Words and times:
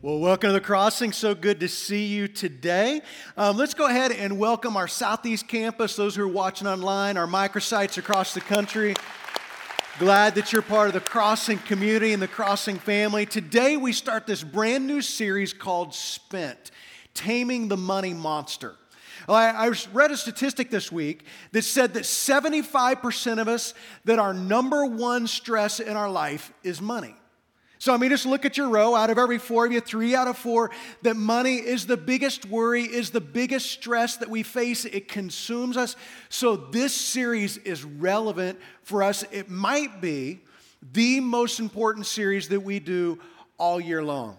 Well, 0.00 0.20
welcome 0.20 0.50
to 0.50 0.52
the 0.52 0.60
crossing. 0.60 1.10
So 1.10 1.34
good 1.34 1.58
to 1.58 1.68
see 1.68 2.04
you 2.06 2.28
today. 2.28 3.00
Um, 3.36 3.56
let's 3.56 3.74
go 3.74 3.86
ahead 3.86 4.12
and 4.12 4.38
welcome 4.38 4.76
our 4.76 4.86
Southeast 4.86 5.48
campus, 5.48 5.96
those 5.96 6.14
who 6.14 6.22
are 6.22 6.28
watching 6.28 6.68
online, 6.68 7.16
our 7.16 7.26
microsites 7.26 7.98
across 7.98 8.32
the 8.32 8.40
country. 8.40 8.94
Glad 9.98 10.36
that 10.36 10.52
you're 10.52 10.62
part 10.62 10.86
of 10.86 10.94
the 10.94 11.00
crossing 11.00 11.58
community 11.58 12.12
and 12.12 12.22
the 12.22 12.28
crossing 12.28 12.78
family. 12.78 13.26
Today, 13.26 13.76
we 13.76 13.92
start 13.92 14.24
this 14.24 14.44
brand 14.44 14.86
new 14.86 15.02
series 15.02 15.52
called 15.52 15.92
Spent 15.92 16.70
Taming 17.14 17.66
the 17.66 17.76
Money 17.76 18.14
Monster. 18.14 18.76
Well, 19.26 19.36
I, 19.36 19.66
I 19.66 19.72
read 19.92 20.12
a 20.12 20.16
statistic 20.16 20.70
this 20.70 20.92
week 20.92 21.24
that 21.50 21.64
said 21.64 21.94
that 21.94 22.04
75% 22.04 23.40
of 23.40 23.48
us, 23.48 23.74
that 24.04 24.20
our 24.20 24.32
number 24.32 24.86
one 24.86 25.26
stress 25.26 25.80
in 25.80 25.96
our 25.96 26.08
life 26.08 26.52
is 26.62 26.80
money. 26.80 27.16
So, 27.78 27.94
I 27.94 27.96
mean, 27.96 28.10
just 28.10 28.26
look 28.26 28.44
at 28.44 28.56
your 28.56 28.68
row. 28.68 28.94
Out 28.94 29.10
of 29.10 29.18
every 29.18 29.38
four 29.38 29.66
of 29.66 29.72
you, 29.72 29.80
three 29.80 30.14
out 30.14 30.26
of 30.26 30.36
four, 30.36 30.70
that 31.02 31.16
money 31.16 31.56
is 31.56 31.86
the 31.86 31.96
biggest 31.96 32.44
worry, 32.46 32.82
is 32.82 33.10
the 33.10 33.20
biggest 33.20 33.70
stress 33.70 34.16
that 34.16 34.28
we 34.28 34.42
face. 34.42 34.84
It 34.84 35.06
consumes 35.08 35.76
us. 35.76 35.94
So, 36.28 36.56
this 36.56 36.92
series 36.92 37.56
is 37.58 37.84
relevant 37.84 38.58
for 38.82 39.02
us. 39.02 39.24
It 39.30 39.48
might 39.48 40.00
be 40.00 40.40
the 40.92 41.20
most 41.20 41.60
important 41.60 42.06
series 42.06 42.48
that 42.48 42.60
we 42.60 42.80
do 42.80 43.18
all 43.58 43.80
year 43.80 44.02
long. 44.02 44.36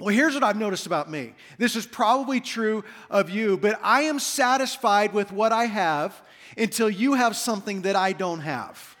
Well, 0.00 0.14
here's 0.14 0.34
what 0.34 0.42
I've 0.42 0.58
noticed 0.58 0.86
about 0.86 1.08
me. 1.08 1.34
This 1.56 1.76
is 1.76 1.86
probably 1.86 2.40
true 2.40 2.84
of 3.08 3.30
you, 3.30 3.56
but 3.56 3.78
I 3.82 4.02
am 4.02 4.18
satisfied 4.18 5.12
with 5.12 5.30
what 5.30 5.52
I 5.52 5.66
have 5.66 6.20
until 6.58 6.90
you 6.90 7.14
have 7.14 7.36
something 7.36 7.82
that 7.82 7.94
I 7.94 8.12
don't 8.12 8.40
have. 8.40 8.93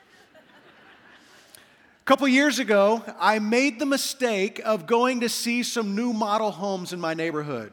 A 2.04 2.06
couple 2.06 2.28
years 2.28 2.58
ago, 2.58 3.02
I 3.18 3.38
made 3.38 3.78
the 3.78 3.86
mistake 3.86 4.60
of 4.62 4.86
going 4.86 5.20
to 5.20 5.28
see 5.30 5.62
some 5.62 5.96
new 5.96 6.12
model 6.12 6.50
homes 6.50 6.92
in 6.92 7.00
my 7.00 7.14
neighborhood. 7.14 7.72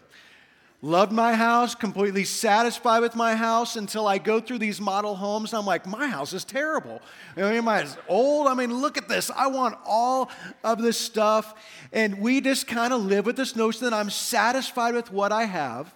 Loved 0.81 1.11
my 1.11 1.33
house, 1.33 1.75
completely 1.75 2.23
satisfied 2.23 3.01
with 3.01 3.13
my 3.13 3.35
house 3.35 3.75
until 3.75 4.07
I 4.07 4.19
go 4.19 4.39
through 4.39 4.59
these 4.59 4.79
model 4.79 5.15
homes. 5.15 5.53
I'm 5.53 5.65
like, 5.65 5.85
my 5.85 6.07
house 6.07 6.31
is 6.31 6.45
terrible. 6.45 7.01
I 7.35 7.51
mean, 7.51 7.65
house 7.65 7.97
old. 8.07 8.47
I 8.47 8.53
mean, 8.53 8.73
look 8.73 8.97
at 8.97 9.09
this. 9.09 9.29
I 9.35 9.47
want 9.47 9.77
all 9.85 10.31
of 10.63 10.81
this 10.81 10.97
stuff. 10.97 11.53
And 11.91 12.21
we 12.21 12.39
just 12.39 12.67
kind 12.67 12.93
of 12.93 13.01
live 13.01 13.25
with 13.25 13.35
this 13.35 13.57
notion 13.57 13.83
that 13.83 13.93
I'm 13.93 14.09
satisfied 14.09 14.95
with 14.95 15.11
what 15.11 15.33
I 15.33 15.43
have 15.43 15.93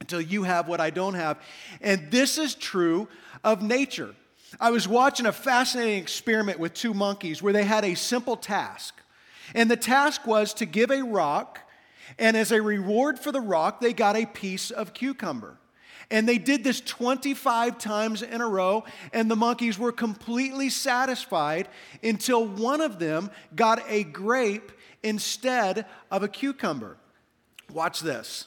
until 0.00 0.20
you 0.20 0.44
have 0.44 0.68
what 0.68 0.80
I 0.80 0.90
don't 0.90 1.14
have. 1.14 1.42
And 1.80 2.12
this 2.12 2.38
is 2.38 2.54
true 2.54 3.08
of 3.42 3.60
nature. 3.60 4.14
I 4.60 4.70
was 4.70 4.86
watching 4.88 5.26
a 5.26 5.32
fascinating 5.32 6.02
experiment 6.02 6.58
with 6.58 6.74
two 6.74 6.94
monkeys 6.94 7.42
where 7.42 7.52
they 7.52 7.64
had 7.64 7.84
a 7.84 7.94
simple 7.94 8.36
task. 8.36 9.00
And 9.54 9.70
the 9.70 9.76
task 9.76 10.26
was 10.26 10.54
to 10.54 10.66
give 10.66 10.90
a 10.90 11.02
rock, 11.02 11.60
and 12.18 12.36
as 12.36 12.52
a 12.52 12.62
reward 12.62 13.18
for 13.18 13.32
the 13.32 13.40
rock, 13.40 13.80
they 13.80 13.92
got 13.92 14.16
a 14.16 14.26
piece 14.26 14.70
of 14.70 14.94
cucumber. 14.94 15.58
And 16.10 16.28
they 16.28 16.38
did 16.38 16.62
this 16.62 16.80
25 16.80 17.78
times 17.78 18.22
in 18.22 18.40
a 18.40 18.48
row, 18.48 18.84
and 19.12 19.30
the 19.30 19.36
monkeys 19.36 19.78
were 19.78 19.92
completely 19.92 20.70
satisfied 20.70 21.68
until 22.02 22.46
one 22.46 22.80
of 22.80 22.98
them 22.98 23.30
got 23.54 23.82
a 23.88 24.04
grape 24.04 24.72
instead 25.02 25.86
of 26.10 26.22
a 26.22 26.28
cucumber. 26.28 26.96
Watch 27.72 28.00
this. 28.00 28.46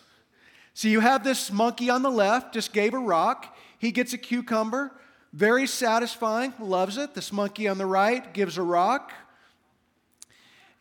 So 0.73 0.87
you 0.87 1.01
have 1.01 1.25
this 1.25 1.51
monkey 1.51 1.89
on 1.89 2.01
the 2.01 2.09
left, 2.09 2.53
just 2.53 2.71
gave 2.71 2.93
a 2.93 2.99
rock, 2.99 3.57
he 3.77 3.91
gets 3.91 4.13
a 4.13 4.17
cucumber. 4.17 4.93
Very 5.33 5.67
satisfying, 5.67 6.53
loves 6.59 6.97
it. 6.97 7.13
This 7.13 7.31
monkey 7.31 7.67
on 7.67 7.77
the 7.77 7.85
right 7.85 8.33
gives 8.33 8.57
a 8.57 8.63
rock, 8.63 9.11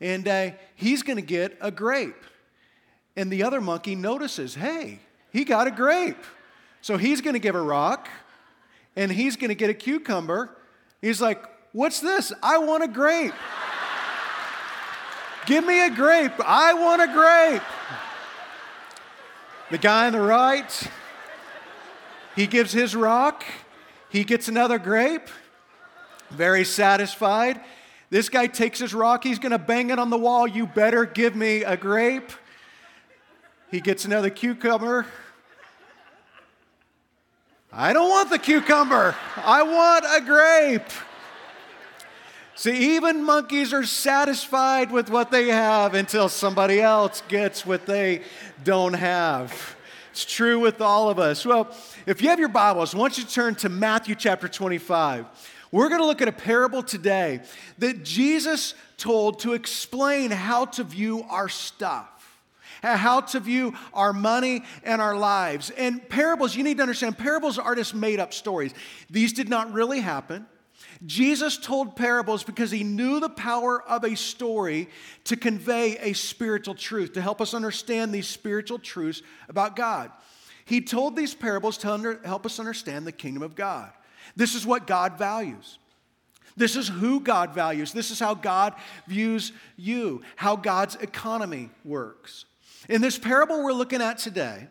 and 0.01 0.27
uh, 0.27 0.51
he's 0.75 1.03
going 1.03 1.17
to 1.17 1.23
get 1.23 1.59
a 1.61 1.71
grape. 1.71 2.25
And 3.15 3.31
the 3.31 3.43
other 3.43 3.61
monkey 3.61 3.95
notices, 3.95 4.55
hey, 4.55 5.01
he 5.33 5.45
got 5.45 5.67
a 5.67 5.71
grape. 5.71 6.25
So 6.81 6.97
he's 6.97 7.21
going 7.21 7.35
to 7.35 7.41
give 7.41 7.55
a 7.55 7.61
rock, 7.61 8.09
and 8.97 9.13
he's 9.13 9.37
going 9.37 9.49
to 9.49 9.55
get 9.55 9.69
a 9.69 9.75
cucumber. 9.75 10.57
He's 11.03 11.21
like, 11.21 11.45
what's 11.73 12.01
this? 12.01 12.33
I 12.43 12.59
want 12.59 12.85
a 12.85 12.89
grape. 12.89 13.35
Give 15.47 15.65
me 15.65 15.85
a 15.85 15.91
grape. 15.91 16.33
I 16.45 16.75
want 16.75 17.03
a 17.03 17.13
grape. 17.13 17.63
The 19.71 19.79
guy 19.79 20.07
on 20.07 20.13
the 20.13 20.21
right, 20.21 20.91
he 22.35 22.47
gives 22.47 22.73
his 22.73 22.97
rock 22.97 23.45
he 24.11 24.25
gets 24.25 24.49
another 24.49 24.79
grape, 24.79 25.29
very 26.31 26.65
satisfied. 26.65 27.61
This 28.11 28.29
guy 28.29 28.47
takes 28.47 28.79
his 28.79 28.95
rock, 28.95 29.25
he's 29.25 29.39
to 29.39 29.59
bang 29.59 29.91
it 29.91 29.99
on 29.99 30.11
the 30.11 30.19
wall. 30.19 30.47
You 30.47 30.67
better 30.67 31.05
give 31.05 31.37
me 31.37 31.63
a 31.63 31.77
grape. 31.77 32.33
He 33.71 33.81
gets 33.81 34.05
another 34.05 34.31
cucumber. 34.31 35.07
I 37.71 37.93
don't 37.93 38.09
want 38.09 38.31
the 38.31 38.39
cucumber, 38.39 39.15
I 39.37 39.63
want 39.63 40.05
a 40.05 40.25
grape. 40.25 40.91
See, 42.55 42.97
even 42.97 43.23
monkeys 43.23 43.73
are 43.73 43.85
satisfied 43.85 44.91
with 44.91 45.11
what 45.11 45.31
they 45.31 45.47
have 45.47 45.95
until 45.95 46.29
somebody 46.29 46.81
else 46.81 47.23
gets 47.29 47.65
what 47.65 47.87
they 47.87 48.23
don't 48.65 48.95
have. 48.95 49.77
It's 50.19 50.25
true 50.25 50.59
with 50.59 50.81
all 50.81 51.09
of 51.09 51.21
us. 51.21 51.47
Well, 51.47 51.73
if 52.05 52.21
you 52.21 52.29
have 52.31 52.41
your 52.41 52.49
Bibles, 52.49 52.93
I 52.93 52.99
want 52.99 53.19
you 53.19 53.23
to 53.23 53.31
turn 53.31 53.55
to 53.55 53.69
Matthew 53.69 54.17
chapter 54.17 54.49
25. 54.49 55.27
We're 55.71 55.89
going 55.89 56.01
to 56.01 56.07
look 56.07 56.21
at 56.21 56.27
a 56.27 56.33
parable 56.33 56.83
today 56.83 57.41
that 57.79 58.03
Jesus 58.03 58.75
told 58.97 59.39
to 59.39 59.53
explain 59.53 60.33
how 60.33 60.65
to 60.65 60.83
view 60.83 61.23
our 61.31 61.49
stuff, 61.49 62.41
how 62.83 63.21
to 63.21 63.39
view 63.39 63.75
our 63.95 64.13
money 64.13 64.65
and 64.83 65.01
our 65.01 65.17
lives. 65.17 65.71
And 65.71 66.09
parables, 66.09 66.57
you 66.57 66.65
need 66.65 66.79
to 66.79 66.83
understand, 66.83 67.17
parables 67.17 67.57
are 67.57 67.77
just 67.77 67.95
made 67.95 68.19
up 68.19 68.35
stories. 68.35 68.75
These 69.09 69.35
did 69.35 69.49
not 69.49 69.73
really 69.73 70.01
happen. 70.01 70.49
Jesus 71.07 71.57
told 71.57 71.95
parables 71.95 72.43
because 72.43 72.71
he 72.71 72.83
knew 72.83 73.21
the 73.21 73.29
power 73.29 73.83
of 73.83 74.05
a 74.05 74.17
story 74.17 74.89
to 75.25 75.37
convey 75.37 75.97
a 75.99 76.13
spiritual 76.13 76.75
truth, 76.75 77.13
to 77.13 77.21
help 77.21 77.41
us 77.41 77.55
understand 77.55 78.13
these 78.13 78.27
spiritual 78.27 78.79
truths 78.79 79.23
about 79.49 79.77
God. 79.77 80.11
He 80.65 80.81
told 80.81 81.17
these 81.17 81.35
parables 81.35 81.79
to 81.79 81.93
under, 81.93 82.21
help 82.25 82.45
us 82.45 82.59
understand 82.59 83.07
the 83.07 83.13
kingdom 83.13 83.43
of 83.43 83.55
God. 83.55 83.91
This 84.37 84.55
is 84.55 84.67
what 84.67 84.87
God 84.87 85.17
values. 85.17 85.79
This 86.57 86.75
is 86.75 86.89
who 86.89 87.21
God 87.21 87.55
values. 87.55 87.93
This 87.93 88.11
is 88.11 88.19
how 88.19 88.35
God 88.35 88.75
views 89.07 89.53
you, 89.77 90.23
how 90.35 90.57
God's 90.57 90.97
economy 90.97 91.71
works. 91.85 92.45
In 92.89 93.01
this 93.01 93.19
parable 93.19 93.63
we're 93.63 93.73
looking 93.73 94.03
at 94.03 94.19
today 94.19 94.67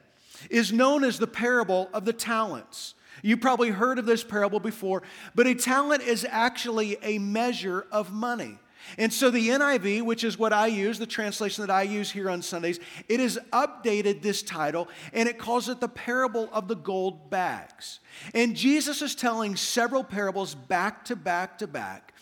is 0.49 0.73
known 0.73 1.03
as 1.03 1.17
the 1.17 1.27
parable 1.27 1.89
of 1.94 2.03
the 2.03 2.13
talents. 2.13 2.94
You 3.27 3.35
probably 3.35 3.71
heard 3.71 3.99
of 3.99 4.05
this 4.05 4.23
parable 4.23 4.61
before, 4.61 5.03
but 5.35 5.47
a 5.47 5.53
talent 5.53 6.01
is 6.01 6.25
actually 6.29 6.95
a 7.03 7.19
measure 7.19 7.85
of 7.91 8.13
money. 8.13 8.57
And 8.97 9.11
so 9.11 9.29
the 9.29 9.49
NIV, 9.49 10.03
which 10.03 10.23
is 10.23 10.39
what 10.39 10.53
I 10.53 10.67
use, 10.67 10.97
the 10.97 11.05
translation 11.05 11.67
that 11.67 11.73
I 11.73 11.81
use 11.81 12.09
here 12.09 12.29
on 12.29 12.41
Sundays, 12.41 12.79
it 13.09 13.19
has 13.19 13.38
updated 13.51 14.21
this 14.21 14.41
title 14.41 14.88
and 15.11 15.27
it 15.27 15.38
calls 15.38 15.67
it 15.67 15.81
the 15.81 15.89
parable 15.89 16.47
of 16.53 16.69
the 16.69 16.75
gold 16.77 17.29
bags. 17.29 17.99
And 18.33 18.55
Jesus 18.55 19.01
is 19.01 19.13
telling 19.13 19.57
several 19.57 20.05
parables 20.05 20.55
back 20.55 21.03
to 21.05 21.17
back 21.17 21.57
to 21.57 21.67
back, 21.67 22.13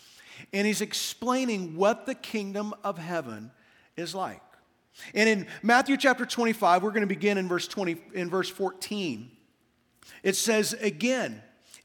and 0.52 0.66
he's 0.66 0.80
explaining 0.80 1.76
what 1.76 2.06
the 2.06 2.16
kingdom 2.16 2.74
of 2.82 2.98
heaven 2.98 3.52
is 3.96 4.12
like. 4.12 4.42
And 5.14 5.28
in 5.28 5.46
Matthew 5.62 5.98
chapter 5.98 6.26
25, 6.26 6.82
we're 6.82 6.90
going 6.90 7.02
to 7.02 7.06
begin 7.06 7.38
in 7.38 7.46
verse 7.46 7.68
20 7.68 7.96
in 8.14 8.28
verse 8.28 8.48
14. 8.48 9.30
It 10.22 10.36
says 10.36 10.72
again, 10.74 11.42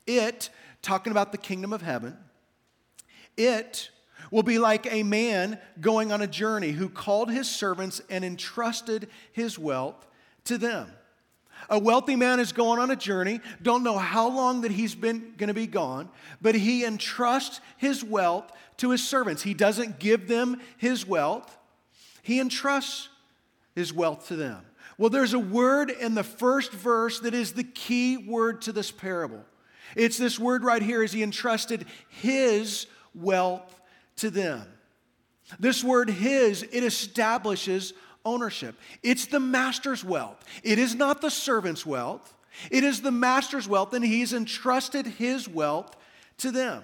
it, 0.07 0.49
talking 0.81 1.11
about 1.11 1.31
the 1.31 1.37
kingdom 1.37 1.73
of 1.73 1.81
heaven, 1.81 2.17
it 3.37 3.89
will 4.31 4.43
be 4.43 4.57
like 4.57 4.91
a 4.91 5.03
man 5.03 5.59
going 5.79 6.11
on 6.11 6.21
a 6.21 6.27
journey 6.27 6.71
who 6.71 6.89
called 6.89 7.29
his 7.29 7.49
servants 7.49 8.01
and 8.09 8.23
entrusted 8.23 9.09
his 9.31 9.59
wealth 9.59 10.07
to 10.45 10.57
them. 10.57 10.91
A 11.69 11.77
wealthy 11.77 12.15
man 12.15 12.39
is 12.39 12.51
going 12.51 12.79
on 12.79 12.89
a 12.89 12.95
journey, 12.95 13.39
don't 13.61 13.83
know 13.83 13.97
how 13.97 14.29
long 14.29 14.61
that 14.61 14.71
he's 14.71 14.95
been 14.95 15.33
going 15.37 15.49
to 15.49 15.53
be 15.53 15.67
gone, 15.67 16.09
but 16.41 16.55
he 16.55 16.83
entrusts 16.83 17.61
his 17.77 18.03
wealth 18.03 18.51
to 18.77 18.89
his 18.89 19.07
servants. 19.07 19.43
He 19.43 19.53
doesn't 19.53 19.99
give 19.99 20.27
them 20.27 20.59
his 20.77 21.05
wealth, 21.05 21.57
he 22.23 22.39
entrusts 22.39 23.09
his 23.75 23.93
wealth 23.93 24.27
to 24.27 24.35
them. 24.35 24.65
Well, 25.01 25.09
there's 25.09 25.33
a 25.33 25.39
word 25.39 25.89
in 25.89 26.13
the 26.13 26.23
first 26.23 26.71
verse 26.71 27.21
that 27.21 27.33
is 27.33 27.53
the 27.53 27.63
key 27.63 28.17
word 28.17 28.61
to 28.61 28.71
this 28.71 28.91
parable. 28.91 29.43
It's 29.95 30.15
this 30.15 30.37
word 30.37 30.63
right 30.63 30.83
here 30.83 31.01
as 31.01 31.11
he 31.11 31.23
entrusted 31.23 31.87
his 32.07 32.85
wealth 33.15 33.81
to 34.17 34.29
them. 34.29 34.63
This 35.59 35.83
word 35.83 36.11
his, 36.11 36.61
it 36.61 36.83
establishes 36.83 37.93
ownership. 38.23 38.75
It's 39.01 39.25
the 39.25 39.39
master's 39.39 40.05
wealth. 40.05 40.37
It 40.61 40.77
is 40.77 40.93
not 40.93 41.19
the 41.19 41.31
servant's 41.31 41.83
wealth. 41.83 42.35
It 42.69 42.83
is 42.83 43.01
the 43.01 43.09
master's 43.09 43.67
wealth, 43.67 43.95
and 43.95 44.05
he's 44.05 44.33
entrusted 44.33 45.07
his 45.07 45.49
wealth 45.49 45.95
to 46.37 46.51
them. 46.51 46.83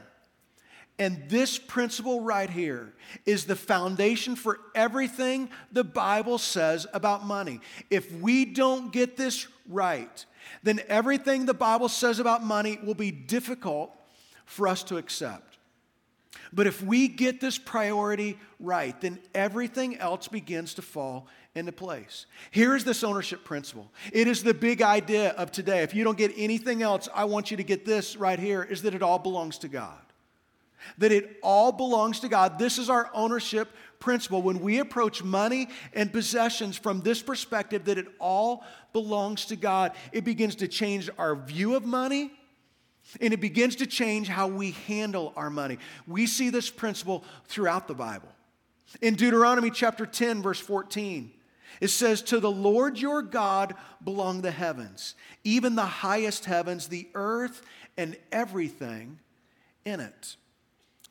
And 1.00 1.30
this 1.30 1.60
principle 1.60 2.22
right 2.22 2.50
here 2.50 2.94
is 3.26 3.46
the 3.46 3.56
foundation 3.56 4.36
for 4.36 4.60
everything 4.74 5.50
the 5.72 5.84
Bible 5.84 6.40
says 6.40 6.88
about 6.92 7.26
money. 7.26 7.62
If 7.92 8.12
we 8.14 8.46
don't 8.46 8.92
get 8.92 9.16
this 9.16 9.48
right, 9.70 10.26
then 10.64 10.82
everything 10.88 11.46
the 11.46 11.54
Bible 11.54 11.90
says 11.90 12.20
about 12.20 12.44
money 12.44 12.80
will 12.84 12.96
be 12.96 13.12
difficult 13.12 13.92
for 14.46 14.68
us 14.68 14.82
to 14.84 14.98
accept. 14.98 15.58
But 16.52 16.66
if 16.66 16.82
we 16.82 17.08
get 17.08 17.42
this 17.42 17.58
priority 17.58 18.40
right, 18.60 19.00
then 19.00 19.20
everything 19.36 19.98
else 19.98 20.28
begins 20.28 20.74
to 20.76 20.82
fall 20.82 21.28
into 21.54 21.74
place. 21.74 22.26
Here 22.50 22.76
is 22.76 22.86
this 22.86 23.04
ownership 23.04 23.44
principle. 23.44 23.92
It 24.14 24.28
is 24.28 24.42
the 24.42 24.54
big 24.54 24.82
idea 24.82 25.32
of 25.32 25.52
today. 25.52 25.84
If 25.84 25.94
you 25.94 26.04
don't 26.04 26.18
get 26.18 26.32
anything 26.38 26.82
else, 26.82 27.10
I 27.14 27.26
want 27.26 27.52
you 27.52 27.58
to 27.58 27.64
get 27.64 27.86
this 27.86 28.16
right 28.16 28.40
here 28.40 28.64
is 28.64 28.82
that 28.84 28.96
it 28.96 29.04
all 29.04 29.20
belongs 29.20 29.60
to 29.60 29.68
God 29.68 30.07
that 30.98 31.12
it 31.12 31.38
all 31.42 31.72
belongs 31.72 32.20
to 32.22 32.30
God. 32.30 32.60
This 32.60 32.78
is 32.78 32.90
our 32.90 33.10
ownership 33.14 33.70
principle. 34.00 34.42
When 34.42 34.60
we 34.60 34.80
approach 34.80 35.24
money 35.24 35.70
and 35.94 36.12
possessions 36.12 36.78
from 36.78 37.02
this 37.02 37.22
perspective, 37.22 37.86
that 37.86 37.98
it 37.98 38.08
all 38.20 38.64
belongs 38.94 39.46
to 39.46 39.56
God, 39.56 39.94
it 40.12 40.24
begins 40.24 40.56
to 40.56 40.68
change 40.68 41.10
our 41.18 41.36
view 41.36 41.76
of 41.76 41.86
money 41.86 42.32
and 43.22 43.34
it 43.34 43.40
begins 43.40 43.78
to 43.78 43.86
change 43.86 44.28
how 44.28 44.48
we 44.48 44.72
handle 44.72 45.34
our 45.36 45.50
money. 45.50 45.78
We 46.08 46.28
see 46.28 46.50
this 46.50 46.70
principle 46.70 47.24
throughout 47.46 47.88
the 47.88 47.94
Bible. 47.94 48.30
In 49.02 49.16
Deuteronomy 49.16 49.72
chapter 49.72 50.06
10, 50.06 50.42
verse 50.42 50.60
14, 50.60 51.32
it 51.82 51.90
says, 51.90 52.22
To 52.24 52.40
the 52.40 52.52
Lord 52.52 52.98
your 52.98 53.22
God 53.22 53.76
belong 54.04 54.42
the 54.42 54.52
heavens, 54.52 55.16
even 55.44 55.76
the 55.76 55.86
highest 55.86 56.46
heavens, 56.46 56.88
the 56.88 57.08
earth, 57.14 57.62
and 57.98 58.18
everything 58.32 59.20
in 59.86 60.00
it. 60.00 60.36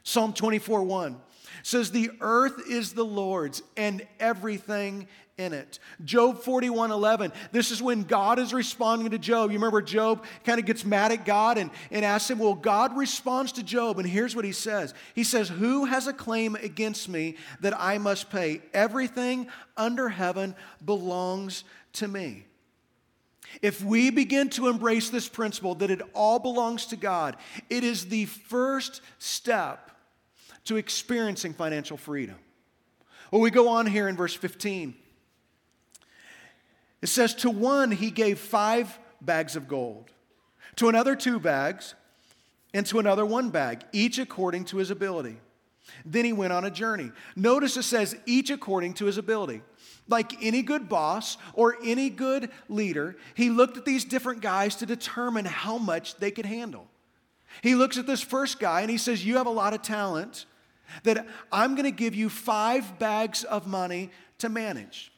Psalm 0.07 0.33
24 0.33 0.85
1 0.85 1.17
says, 1.65 1.91
The 1.91 2.13
earth 2.21 2.71
is 2.71 2.93
the 2.93 3.05
Lord's 3.05 3.61
and 3.77 4.07
everything 4.21 5.09
in 5.37 5.53
it. 5.53 5.81
Job 6.05 6.39
41 6.39 6.93
11, 6.93 7.33
this 7.51 7.73
is 7.73 7.83
when 7.83 8.05
God 8.05 8.39
is 8.39 8.55
responding 8.55 9.11
to 9.11 9.19
Job. 9.19 9.51
You 9.51 9.59
remember 9.59 9.83
Job 9.83 10.25
kind 10.45 10.61
of 10.61 10.65
gets 10.65 10.85
mad 10.85 11.11
at 11.11 11.25
God 11.25 11.59
and, 11.59 11.73
and 11.91 12.05
asks 12.05 12.31
him, 12.31 12.39
Well, 12.39 12.55
God 12.55 12.97
responds 12.97 13.51
to 13.53 13.65
Job, 13.65 13.99
and 13.99 14.09
here's 14.09 14.37
what 14.37 14.45
he 14.45 14.53
says 14.53 14.95
He 15.17 15.25
says, 15.25 15.49
Who 15.49 15.87
has 15.87 16.07
a 16.07 16.13
claim 16.13 16.55
against 16.55 17.09
me 17.09 17.35
that 17.61 17.75
I 17.77 17.99
must 17.99 18.31
pay? 18.31 18.63
Everything 18.73 19.49
under 19.77 20.09
heaven 20.09 20.55
belongs 20.85 21.65
to 21.95 22.07
me. 22.07 22.47
If 23.61 23.83
we 23.83 24.11
begin 24.11 24.51
to 24.51 24.69
embrace 24.69 25.11
this 25.11 25.29
principle 25.29 25.75
that 25.77 25.91
it 25.91 26.03
all 26.15 26.39
belongs 26.39 26.87
to 26.87 26.97
God, 26.97 27.37
it 27.69 27.83
is 27.83 28.07
the 28.07 28.27
first 28.27 29.01
step 29.19 29.87
to 30.67 30.77
experiencing 30.77 31.55
financial 31.55 31.97
freedom. 31.97 32.37
Well, 33.31 33.41
we 33.41 33.51
go 33.51 33.69
on 33.69 33.87
here 33.87 34.09
in 34.09 34.17
verse 34.17 34.35
15. 34.35 34.95
It 37.03 37.09
says, 37.09 37.35
To 37.37 37.51
one 37.51 37.91
he 37.91 38.11
gave 38.11 38.39
five 38.39 38.99
bags 39.21 39.57
of 39.57 39.69
gold, 39.69 40.11
to 40.77 40.89
another 40.89 41.17
two 41.17 41.41
bags, 41.41 41.95
and 42.75 42.87
to 42.87 42.99
another 42.99 43.25
one 43.25 43.51
bag, 43.51 43.85
each 43.93 44.19
according 44.19 44.65
to 44.67 44.77
his 44.77 44.91
ability. 44.91 45.39
Then 46.05 46.25
he 46.25 46.33
went 46.33 46.53
on 46.53 46.65
a 46.65 46.71
journey. 46.71 47.13
Notice 47.37 47.77
it 47.77 47.85
says, 47.85 48.17
each 48.27 48.51
according 48.51 48.95
to 48.95 49.07
his 49.07 49.19
ability. 49.19 49.63
Like 50.09 50.43
any 50.43 50.63
good 50.63 50.89
boss 50.89 51.37
or 51.55 51.77
any 51.85 52.11
good 52.11 52.51
leader, 52.69 53.17
he 53.35 53.51
looked 53.51 53.77
at 53.77 53.85
these 53.85 54.05
different 54.05 54.41
guys 54.41 54.77
to 54.77 54.87
determine 54.87 55.45
how 55.45 55.79
much 55.79 56.17
they 56.17 56.31
could 56.31 56.47
handle. 56.47 56.89
He 57.63 57.75
looks 57.75 57.99
at 57.99 58.07
this 58.07 58.21
first 58.21 58.59
guy 58.59 58.83
and 58.83 58.91
he 58.91 58.99
says, 58.99 59.25
You 59.25 59.37
have 59.37 59.47
a 59.47 59.51
lot 59.51 59.75
of 59.75 59.83
talent 59.83 60.47
that 61.03 61.27
I'm 61.53 61.75
going 61.75 61.85
to 61.85 61.91
give 61.91 62.15
you 62.15 62.29
five 62.29 62.99
bags 62.99 63.45
of 63.45 63.67
money 63.67 64.11
to 64.39 64.49
manage. 64.49 65.13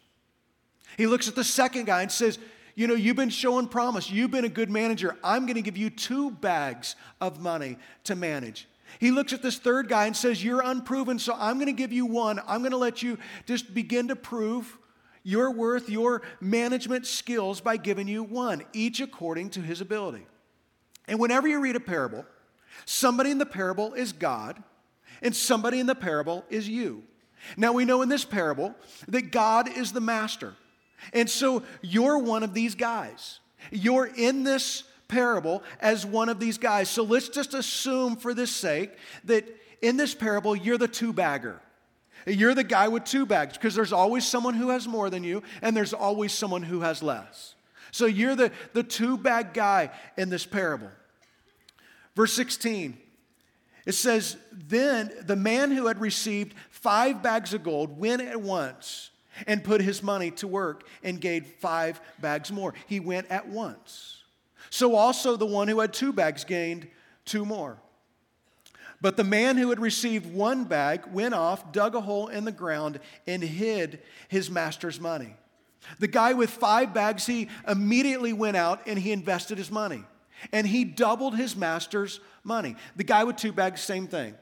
He 0.96 1.06
looks 1.06 1.28
at 1.28 1.34
the 1.34 1.44
second 1.44 1.86
guy 1.86 2.02
and 2.02 2.10
says, 2.10 2.38
You 2.74 2.86
know, 2.86 2.94
you've 2.94 3.16
been 3.16 3.30
showing 3.30 3.68
promise. 3.68 4.10
You've 4.10 4.30
been 4.30 4.44
a 4.44 4.50
good 4.50 4.70
manager. 4.70 5.16
I'm 5.22 5.46
going 5.46 5.56
to 5.56 5.62
give 5.62 5.76
you 5.76 5.90
two 5.90 6.30
bags 6.30 6.96
of 7.20 7.40
money 7.40 7.78
to 8.04 8.14
manage. 8.14 8.68
He 8.98 9.10
looks 9.10 9.32
at 9.32 9.42
this 9.42 9.58
third 9.58 9.88
guy 9.88 10.06
and 10.06 10.16
says, 10.16 10.42
You're 10.42 10.62
unproven, 10.62 11.18
so 11.18 11.34
I'm 11.38 11.56
going 11.56 11.66
to 11.66 11.72
give 11.72 11.92
you 11.92 12.06
one. 12.06 12.40
I'm 12.46 12.60
going 12.60 12.72
to 12.72 12.78
let 12.78 13.02
you 13.02 13.18
just 13.46 13.74
begin 13.74 14.08
to 14.08 14.16
prove 14.16 14.78
your 15.22 15.50
worth, 15.50 15.90
your 15.90 16.22
management 16.40 17.06
skills 17.06 17.60
by 17.60 17.76
giving 17.76 18.08
you 18.08 18.22
one, 18.22 18.62
each 18.72 19.00
according 19.00 19.50
to 19.50 19.60
his 19.60 19.80
ability. 19.80 20.26
And 21.06 21.18
whenever 21.18 21.46
you 21.46 21.60
read 21.60 21.76
a 21.76 21.80
parable, 21.80 22.24
somebody 22.84 23.30
in 23.30 23.38
the 23.38 23.46
parable 23.46 23.94
is 23.94 24.12
God 24.12 24.62
and 25.22 25.34
somebody 25.34 25.80
in 25.80 25.86
the 25.86 25.94
parable 25.94 26.44
is 26.50 26.68
you. 26.68 27.02
Now 27.56 27.72
we 27.72 27.84
know 27.84 28.02
in 28.02 28.08
this 28.08 28.24
parable 28.24 28.74
that 29.08 29.30
God 29.30 29.68
is 29.68 29.92
the 29.92 30.00
master. 30.00 30.54
And 31.12 31.28
so 31.28 31.62
you're 31.82 32.18
one 32.18 32.42
of 32.42 32.54
these 32.54 32.74
guys. 32.74 33.40
You're 33.70 34.06
in 34.06 34.44
this 34.44 34.84
parable 35.06 35.62
as 35.80 36.04
one 36.04 36.28
of 36.28 36.40
these 36.40 36.58
guys. 36.58 36.88
So 36.88 37.02
let's 37.02 37.28
just 37.28 37.54
assume 37.54 38.16
for 38.16 38.34
this 38.34 38.54
sake 38.54 38.90
that 39.24 39.44
in 39.80 39.96
this 39.96 40.14
parable 40.14 40.54
you're 40.54 40.78
the 40.78 40.88
two 40.88 41.12
bagger. 41.12 41.60
You're 42.26 42.54
the 42.54 42.64
guy 42.64 42.88
with 42.88 43.04
two 43.04 43.24
bags 43.24 43.56
because 43.56 43.74
there's 43.74 43.92
always 43.92 44.26
someone 44.26 44.54
who 44.54 44.70
has 44.70 44.86
more 44.86 45.08
than 45.08 45.24
you 45.24 45.42
and 45.62 45.76
there's 45.76 45.94
always 45.94 46.32
someone 46.32 46.62
who 46.62 46.80
has 46.80 47.02
less. 47.02 47.54
So 47.90 48.06
you're 48.06 48.36
the, 48.36 48.52
the 48.74 48.82
two 48.82 49.16
bag 49.16 49.54
guy 49.54 49.90
in 50.16 50.28
this 50.28 50.44
parable. 50.44 50.90
Verse 52.14 52.32
16 52.34 52.98
it 53.88 53.94
says, 53.94 54.36
Then 54.52 55.10
the 55.22 55.34
man 55.34 55.70
who 55.70 55.86
had 55.86 55.98
received 55.98 56.54
five 56.68 57.22
bags 57.22 57.54
of 57.54 57.62
gold 57.62 57.98
went 57.98 58.20
at 58.20 58.38
once 58.38 59.08
and 59.46 59.64
put 59.64 59.80
his 59.80 60.02
money 60.02 60.30
to 60.32 60.46
work 60.46 60.86
and 61.02 61.18
gave 61.18 61.46
five 61.46 61.98
bags 62.20 62.52
more. 62.52 62.74
He 62.86 63.00
went 63.00 63.30
at 63.30 63.48
once. 63.48 64.24
So 64.68 64.94
also 64.94 65.36
the 65.36 65.46
one 65.46 65.68
who 65.68 65.80
had 65.80 65.94
two 65.94 66.12
bags 66.12 66.44
gained 66.44 66.86
two 67.24 67.46
more. 67.46 67.78
But 69.00 69.16
the 69.16 69.24
man 69.24 69.56
who 69.56 69.70
had 69.70 69.80
received 69.80 70.34
one 70.34 70.64
bag 70.64 71.06
went 71.10 71.32
off, 71.32 71.72
dug 71.72 71.94
a 71.94 72.02
hole 72.02 72.26
in 72.28 72.44
the 72.44 72.52
ground, 72.52 73.00
and 73.26 73.42
hid 73.42 74.02
his 74.28 74.50
master's 74.50 75.00
money. 75.00 75.34
The 75.98 76.08
guy 76.08 76.34
with 76.34 76.50
five 76.50 76.92
bags, 76.92 77.24
he 77.24 77.48
immediately 77.66 78.34
went 78.34 78.58
out 78.58 78.82
and 78.86 78.98
he 78.98 79.12
invested 79.12 79.56
his 79.56 79.70
money. 79.70 80.04
And 80.52 80.66
he 80.66 80.84
doubled 80.84 81.36
his 81.36 81.56
master's 81.56 82.20
money. 82.44 82.76
The 82.96 83.04
guy 83.04 83.24
with 83.24 83.36
two 83.36 83.52
bags, 83.52 83.80
same 83.80 84.06
thing. 84.06 84.34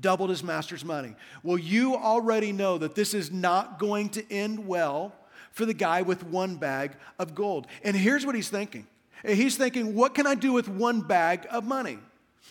Doubled 0.00 0.30
his 0.30 0.42
master's 0.42 0.84
money. 0.84 1.14
Well, 1.42 1.58
you 1.58 1.96
already 1.96 2.52
know 2.52 2.78
that 2.78 2.94
this 2.94 3.14
is 3.14 3.30
not 3.30 3.78
going 3.78 4.10
to 4.10 4.32
end 4.32 4.66
well 4.66 5.14
for 5.52 5.66
the 5.66 5.74
guy 5.74 6.02
with 6.02 6.24
one 6.24 6.56
bag 6.56 6.92
of 7.18 7.34
gold. 7.34 7.66
And 7.82 7.96
here's 7.96 8.26
what 8.26 8.34
he's 8.34 8.48
thinking 8.48 8.86
He's 9.26 9.56
thinking, 9.56 9.94
what 9.94 10.14
can 10.14 10.26
I 10.26 10.34
do 10.34 10.52
with 10.52 10.68
one 10.68 11.00
bag 11.00 11.46
of 11.50 11.64
money? 11.64 11.98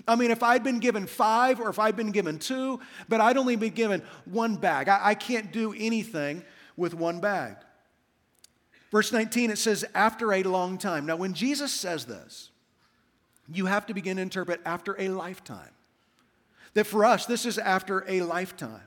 I 0.08 0.16
mean, 0.16 0.32
if 0.32 0.42
I'd 0.42 0.64
been 0.64 0.80
given 0.80 1.06
five 1.06 1.60
or 1.60 1.70
if 1.70 1.78
I'd 1.78 1.96
been 1.96 2.12
given 2.12 2.40
two, 2.40 2.80
but 3.08 3.22
I'd 3.22 3.38
only 3.38 3.56
been 3.56 3.74
given 3.74 4.02
one 4.26 4.56
bag, 4.56 4.90
I, 4.90 5.10
I 5.10 5.16
can't 5.16 5.52
do 5.52 5.74
anything 5.78 6.44
with 6.76 6.96
one 6.96 7.20
bag. 7.20 7.58
Verse 8.92 9.12
19, 9.12 9.52
it 9.52 9.60
says, 9.60 9.86
after 9.94 10.34
a 10.34 10.42
long 10.44 10.80
time. 10.80 11.06
Now, 11.06 11.16
when 11.16 11.34
Jesus 11.34 11.72
says 11.72 12.06
this, 12.06 12.50
you 13.54 13.66
have 13.68 13.86
to 13.88 13.94
begin 13.94 14.18
to 14.18 14.22
interpret 14.22 14.62
after 14.66 15.00
a 15.00 15.10
lifetime. 15.10 15.72
That 16.74 16.88
for 16.88 17.06
us, 17.06 17.26
this 17.26 17.46
is 17.46 17.58
after 17.58 18.04
a 18.08 18.22
lifetime. 18.22 18.82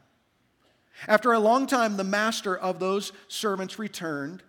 After 1.07 1.33
a 1.33 1.39
long 1.39 1.67
time, 1.67 1.97
the 1.97 2.05
master 2.05 2.57
of 2.57 2.79
those 2.79 3.13
servants 3.29 3.79
returned 3.79 4.43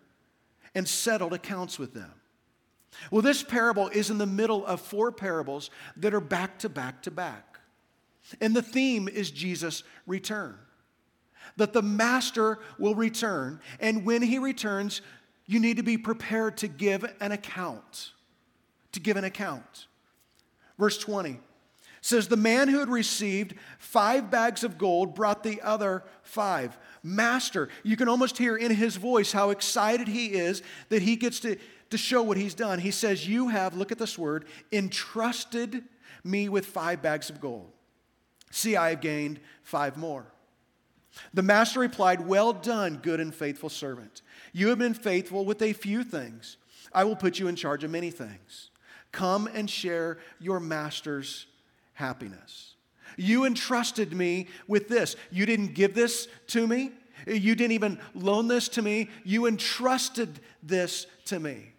and 0.74 0.88
settled 0.88 1.34
accounts 1.34 1.78
with 1.78 1.94
them. 1.94 2.14
Well, 3.12 3.22
this 3.22 3.44
parable 3.44 3.90
is 3.90 4.10
in 4.10 4.18
the 4.18 4.26
middle 4.26 4.66
of 4.66 4.82
four 4.82 5.12
parables 5.12 5.70
that 5.98 6.14
are 6.14 6.22
back 6.22 6.60
to 6.60 6.70
back 6.70 7.04
to 7.04 7.12
back. 7.12 7.60
And 8.42 8.56
the 8.56 8.62
theme 8.62 9.08
is 9.08 9.32
Jesus' 9.32 9.84
return. 10.06 10.58
That 11.58 11.74
the 11.74 11.82
master 11.82 12.60
will 12.78 12.96
return, 12.96 13.62
and 13.80 14.06
when 14.06 14.22
he 14.22 14.38
returns, 14.38 15.02
you 15.46 15.60
need 15.60 15.78
to 15.78 15.84
be 15.84 15.98
prepared 15.98 16.58
to 16.58 16.68
give 16.68 17.06
an 17.22 17.32
account. 17.32 18.12
To 18.94 19.00
give 19.00 19.16
an 19.16 19.24
account. 19.24 19.88
Verse 20.78 20.98
20 20.98 21.40
says, 22.02 22.28
The 22.28 22.38
man 22.38 22.68
who 22.68 22.80
had 22.80 22.90
received 22.90 23.56
five 23.80 24.30
bags 24.30 24.64
of 24.64 24.78
gold 24.78 25.16
brought 25.16 25.44
the 25.44 25.62
other 25.62 26.04
five. 26.24 26.78
Master, 27.04 27.70
you 27.84 27.98
can 27.98 28.10
almost 28.10 28.38
hear 28.38 28.56
in 28.56 28.72
his 28.72 28.96
voice 28.96 29.32
how 29.32 29.50
excited 29.50 30.08
he 30.08 30.28
is 30.28 30.62
that 30.90 31.02
he 31.02 31.16
gets 31.16 31.40
to, 31.42 31.58
to 31.90 31.98
show 31.98 32.22
what 32.22 32.38
he's 32.38 32.54
done. 32.54 32.80
He 32.80 32.92
says, 32.92 33.28
You 33.28 33.50
have, 33.50 33.76
look 33.76 33.92
at 33.92 33.98
this 33.98 34.18
word, 34.18 34.46
entrusted 34.72 35.84
me 36.24 36.50
with 36.50 36.66
five 36.66 37.02
bags 37.02 37.30
of 37.30 37.42
gold. 37.42 37.72
See, 38.52 38.76
I 38.76 38.92
have 38.92 39.02
gained 39.02 39.40
five 39.64 39.98
more. 39.98 40.26
The 41.34 41.44
master 41.44 41.80
replied, 41.80 42.28
Well 42.28 42.54
done, 42.54 42.98
good 42.98 43.20
and 43.20 43.34
faithful 43.34 43.70
servant. 43.70 44.22
You 44.54 44.70
have 44.70 44.80
been 44.80 44.94
faithful 44.94 45.46
with 45.46 45.62
a 45.62 45.74
few 45.74 46.04
things. 46.04 46.58
I 46.94 47.04
will 47.04 47.16
put 47.16 47.40
you 47.40 47.48
in 47.48 47.56
charge 47.56 47.84
of 47.84 47.92
many 47.92 48.12
things. 48.12 48.70
Come 49.18 49.50
and 49.52 49.68
share 49.68 50.20
your 50.40 50.60
master's 50.60 51.48
happiness. 51.94 52.76
You 53.18 53.46
entrusted 53.46 54.14
me 54.14 54.46
with 54.68 54.90
this. 54.90 55.16
You 55.32 55.48
didn't 55.48 55.74
give 55.74 55.96
this 55.96 56.28
to 56.50 56.68
me. 56.68 56.92
You 57.26 57.56
didn't 57.56 57.72
even 57.72 57.98
loan 58.14 58.48
this 58.48 58.70
to 58.70 58.84
me. 58.84 59.10
You 59.24 59.48
entrusted 59.48 60.40
this 60.62 61.08
to 61.26 61.40
me. 61.40 61.72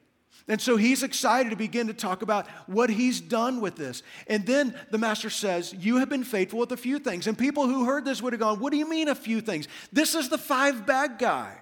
And 0.49 0.61
so 0.61 0.77
he's 0.77 1.05
excited 1.05 1.51
to 1.51 1.57
begin 1.57 1.87
to 1.87 1.95
talk 1.95 2.23
about 2.23 2.49
what 2.67 2.91
he's 2.91 3.21
done 3.21 3.61
with 3.61 3.77
this. 3.77 4.03
And 4.27 4.45
then 4.45 4.75
the 4.91 4.99
master 4.99 5.31
says, 5.31 5.73
You 5.73 5.99
have 5.99 6.09
been 6.09 6.25
faithful 6.25 6.59
with 6.59 6.73
a 6.73 6.77
few 6.77 6.99
things. 6.99 7.29
And 7.29 7.39
people 7.39 7.69
who 7.69 7.85
heard 7.85 8.05
this 8.05 8.21
would 8.21 8.33
have 8.33 8.41
gone, 8.41 8.59
What 8.59 8.73
do 8.73 8.79
you 8.79 8.91
mean 8.91 9.07
a 9.07 9.15
few 9.15 9.41
things? 9.41 9.69
This 9.93 10.17
is 10.17 10.29
the 10.29 10.39
five 10.39 10.87
bag 10.87 11.21
guy. 11.21 11.57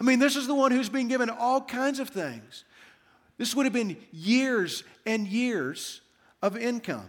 I 0.00 0.02
mean, 0.02 0.18
this 0.18 0.34
is 0.34 0.48
the 0.48 0.54
one 0.56 0.72
who's 0.72 0.88
being 0.88 1.06
given 1.06 1.30
all 1.30 1.60
kinds 1.60 2.00
of 2.00 2.08
things. 2.08 2.64
This 3.38 3.54
would 3.54 3.66
have 3.66 3.72
been 3.72 3.96
years 4.12 4.84
and 5.06 5.26
years 5.26 6.00
of 6.42 6.56
income. 6.56 7.08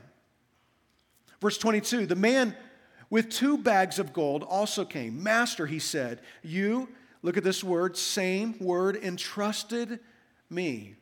Verse 1.41 1.57
22 1.57 2.05
The 2.05 2.15
man 2.15 2.55
with 3.09 3.29
two 3.29 3.57
bags 3.57 3.99
of 3.99 4.13
gold 4.13 4.43
also 4.43 4.85
came. 4.85 5.21
Master, 5.21 5.67
he 5.67 5.79
said, 5.79 6.21
You, 6.41 6.89
look 7.21 7.37
at 7.37 7.43
this 7.43 7.63
word, 7.63 7.97
same 7.97 8.55
word, 8.59 8.95
entrusted 8.95 9.99
me 10.49 10.95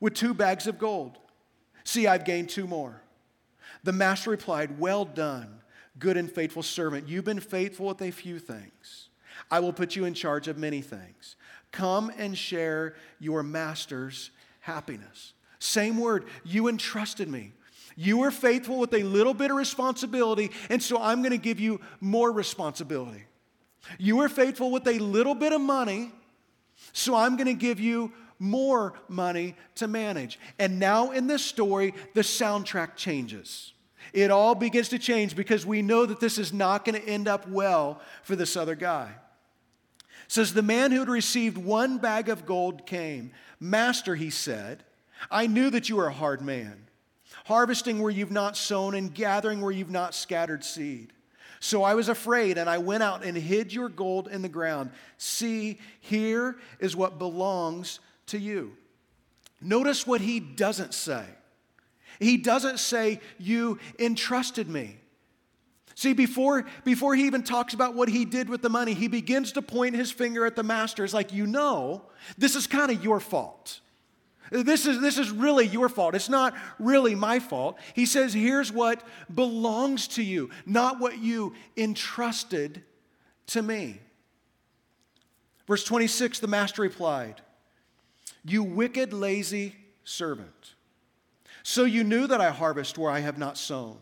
with 0.00 0.14
two 0.14 0.34
bags 0.34 0.66
of 0.66 0.78
gold. 0.78 1.18
See, 1.84 2.06
I've 2.06 2.24
gained 2.24 2.48
two 2.48 2.66
more. 2.66 3.02
The 3.84 3.92
master 3.92 4.30
replied, 4.30 4.78
Well 4.78 5.04
done, 5.04 5.60
good 5.98 6.16
and 6.16 6.30
faithful 6.30 6.62
servant. 6.62 7.08
You've 7.08 7.24
been 7.24 7.40
faithful 7.40 7.86
with 7.86 8.02
a 8.02 8.10
few 8.10 8.38
things. 8.38 9.08
I 9.50 9.60
will 9.60 9.72
put 9.72 9.94
you 9.94 10.04
in 10.04 10.14
charge 10.14 10.48
of 10.48 10.56
many 10.56 10.80
things. 10.80 11.36
Come 11.70 12.10
and 12.16 12.36
share 12.36 12.94
your 13.20 13.42
master's 13.42 14.30
happiness. 14.66 15.32
Same 15.60 15.98
word, 15.98 16.24
you 16.44 16.68
entrusted 16.68 17.28
me. 17.28 17.52
You 17.96 18.18
were 18.18 18.32
faithful 18.32 18.78
with 18.78 18.92
a 18.92 19.02
little 19.04 19.32
bit 19.32 19.50
of 19.50 19.56
responsibility, 19.56 20.50
and 20.68 20.82
so 20.82 21.00
I'm 21.00 21.22
going 21.22 21.30
to 21.30 21.38
give 21.38 21.60
you 21.60 21.80
more 22.00 22.30
responsibility. 22.30 23.24
You 23.98 24.16
were 24.16 24.28
faithful 24.28 24.70
with 24.72 24.86
a 24.88 24.98
little 24.98 25.34
bit 25.34 25.52
of 25.52 25.60
money, 25.60 26.12
so 26.92 27.14
I'm 27.14 27.36
going 27.36 27.46
to 27.46 27.54
give 27.54 27.78
you 27.80 28.12
more 28.38 28.94
money 29.08 29.54
to 29.76 29.86
manage. 29.86 30.38
And 30.58 30.78
now 30.78 31.12
in 31.12 31.26
this 31.28 31.44
story, 31.44 31.94
the 32.14 32.20
soundtrack 32.22 32.96
changes. 32.96 33.72
It 34.12 34.30
all 34.30 34.54
begins 34.54 34.88
to 34.90 34.98
change 34.98 35.36
because 35.36 35.64
we 35.64 35.80
know 35.80 36.06
that 36.06 36.20
this 36.20 36.38
is 36.38 36.52
not 36.52 36.84
going 36.84 37.00
to 37.00 37.08
end 37.08 37.28
up 37.28 37.48
well 37.48 38.00
for 38.24 38.36
this 38.36 38.56
other 38.56 38.74
guy. 38.74 39.14
Says 40.28 40.54
the 40.54 40.62
man 40.62 40.92
who 40.92 41.00
had 41.00 41.08
received 41.08 41.56
one 41.56 41.98
bag 41.98 42.28
of 42.28 42.46
gold 42.46 42.86
came. 42.86 43.30
Master, 43.60 44.14
he 44.14 44.30
said, 44.30 44.82
I 45.30 45.46
knew 45.46 45.70
that 45.70 45.88
you 45.88 45.96
were 45.96 46.08
a 46.08 46.12
hard 46.12 46.42
man, 46.42 46.86
harvesting 47.44 48.00
where 48.00 48.10
you've 48.10 48.30
not 48.30 48.56
sown 48.56 48.94
and 48.94 49.14
gathering 49.14 49.60
where 49.60 49.72
you've 49.72 49.90
not 49.90 50.14
scattered 50.14 50.64
seed. 50.64 51.12
So 51.60 51.82
I 51.82 51.94
was 51.94 52.08
afraid, 52.08 52.58
and 52.58 52.68
I 52.68 52.78
went 52.78 53.02
out 53.02 53.24
and 53.24 53.36
hid 53.36 53.72
your 53.72 53.88
gold 53.88 54.28
in 54.28 54.42
the 54.42 54.48
ground. 54.48 54.90
See, 55.16 55.78
here 56.00 56.56
is 56.80 56.94
what 56.94 57.18
belongs 57.18 58.00
to 58.26 58.38
you. 58.38 58.76
Notice 59.60 60.06
what 60.06 60.20
he 60.20 60.38
doesn't 60.38 60.92
say. 60.92 61.24
He 62.18 62.36
doesn't 62.36 62.78
say, 62.78 63.20
You 63.38 63.78
entrusted 63.98 64.68
me. 64.68 64.98
See, 65.96 66.12
before, 66.12 66.66
before 66.84 67.16
he 67.16 67.26
even 67.26 67.42
talks 67.42 67.74
about 67.74 67.94
what 67.94 68.08
he 68.08 68.24
did 68.24 68.48
with 68.48 68.62
the 68.62 68.68
money, 68.68 68.94
he 68.94 69.08
begins 69.08 69.50
to 69.52 69.62
point 69.62 69.96
his 69.96 70.12
finger 70.12 70.46
at 70.46 70.54
the 70.54 70.62
master. 70.62 71.02
It's 71.02 71.14
like, 71.14 71.32
You 71.32 71.46
know, 71.46 72.02
this 72.38 72.54
is 72.54 72.68
kind 72.68 72.92
of 72.92 73.02
your 73.02 73.18
fault. 73.18 73.80
This 74.52 74.86
is, 74.86 75.00
this 75.00 75.18
is 75.18 75.30
really 75.30 75.66
your 75.66 75.88
fault. 75.88 76.14
It's 76.14 76.28
not 76.28 76.54
really 76.78 77.16
my 77.16 77.40
fault. 77.40 77.78
He 77.94 78.06
says, 78.06 78.32
Here's 78.32 78.70
what 78.70 79.02
belongs 79.34 80.06
to 80.08 80.22
you, 80.22 80.50
not 80.64 81.00
what 81.00 81.18
you 81.18 81.54
entrusted 81.76 82.84
to 83.48 83.62
me. 83.62 84.00
Verse 85.66 85.82
26 85.82 86.38
the 86.38 86.46
master 86.46 86.82
replied, 86.82 87.40
you 88.44 88.62
wicked, 88.62 89.12
lazy 89.12 89.74
servant. 90.04 90.74
So 91.64 91.84
you 91.84 92.04
knew 92.04 92.28
that 92.28 92.40
I 92.40 92.50
harvest 92.50 92.96
where 92.96 93.10
I 93.10 93.18
have 93.18 93.38
not 93.38 93.58
sown, 93.58 93.98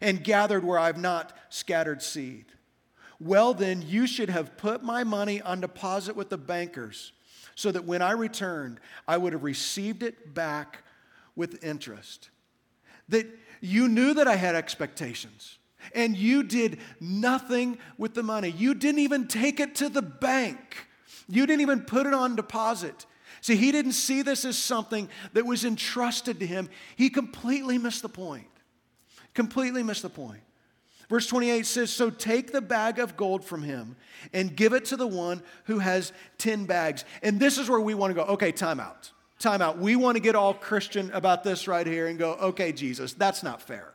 and 0.00 0.22
gathered 0.22 0.64
where 0.64 0.78
I 0.78 0.86
have 0.86 0.98
not 0.98 1.36
scattered 1.48 2.02
seed. 2.02 2.46
Well, 3.20 3.52
then, 3.52 3.82
you 3.82 4.06
should 4.06 4.30
have 4.30 4.56
put 4.56 4.82
my 4.82 5.02
money 5.02 5.42
on 5.42 5.60
deposit 5.60 6.14
with 6.14 6.28
the 6.28 6.38
bankers, 6.38 7.12
so 7.56 7.72
that 7.72 7.84
when 7.84 8.00
I 8.00 8.12
returned, 8.12 8.78
I 9.08 9.16
would 9.16 9.32
have 9.32 9.42
received 9.42 10.04
it 10.04 10.34
back 10.34 10.84
with 11.34 11.64
interest. 11.64 12.30
That 13.08 13.26
you 13.60 13.88
knew 13.88 14.14
that 14.14 14.28
I 14.28 14.36
had 14.36 14.54
expectations, 14.54 15.58
and 15.94 16.16
you 16.16 16.44
did 16.44 16.78
nothing 17.00 17.78
with 17.96 18.14
the 18.14 18.22
money. 18.22 18.50
You 18.50 18.74
didn't 18.74 19.00
even 19.00 19.26
take 19.26 19.58
it 19.58 19.74
to 19.76 19.88
the 19.88 20.02
bank, 20.02 20.86
you 21.28 21.44
didn't 21.44 21.62
even 21.62 21.80
put 21.82 22.06
it 22.06 22.14
on 22.14 22.36
deposit. 22.36 23.06
See, 23.40 23.56
he 23.56 23.70
didn't 23.72 23.92
see 23.92 24.22
this 24.22 24.44
as 24.44 24.58
something 24.58 25.08
that 25.32 25.46
was 25.46 25.64
entrusted 25.64 26.40
to 26.40 26.46
him. 26.46 26.68
He 26.96 27.08
completely 27.08 27.78
missed 27.78 28.02
the 28.02 28.08
point. 28.08 28.48
Completely 29.38 29.84
missed 29.84 30.02
the 30.02 30.08
point. 30.08 30.40
Verse 31.08 31.28
28 31.28 31.64
says, 31.64 31.92
So 31.92 32.10
take 32.10 32.50
the 32.50 32.60
bag 32.60 32.98
of 32.98 33.16
gold 33.16 33.44
from 33.44 33.62
him 33.62 33.94
and 34.32 34.56
give 34.56 34.72
it 34.72 34.86
to 34.86 34.96
the 34.96 35.06
one 35.06 35.44
who 35.66 35.78
has 35.78 36.10
10 36.38 36.64
bags. 36.64 37.04
And 37.22 37.38
this 37.38 37.56
is 37.56 37.70
where 37.70 37.78
we 37.78 37.94
want 37.94 38.10
to 38.10 38.14
go, 38.16 38.28
okay, 38.32 38.50
time 38.50 38.80
out. 38.80 39.12
Time 39.38 39.62
out. 39.62 39.78
We 39.78 39.94
want 39.94 40.16
to 40.16 40.20
get 40.20 40.34
all 40.34 40.54
Christian 40.54 41.12
about 41.12 41.44
this 41.44 41.68
right 41.68 41.86
here 41.86 42.08
and 42.08 42.18
go, 42.18 42.32
okay, 42.32 42.72
Jesus, 42.72 43.12
that's 43.12 43.44
not 43.44 43.62
fair. 43.62 43.94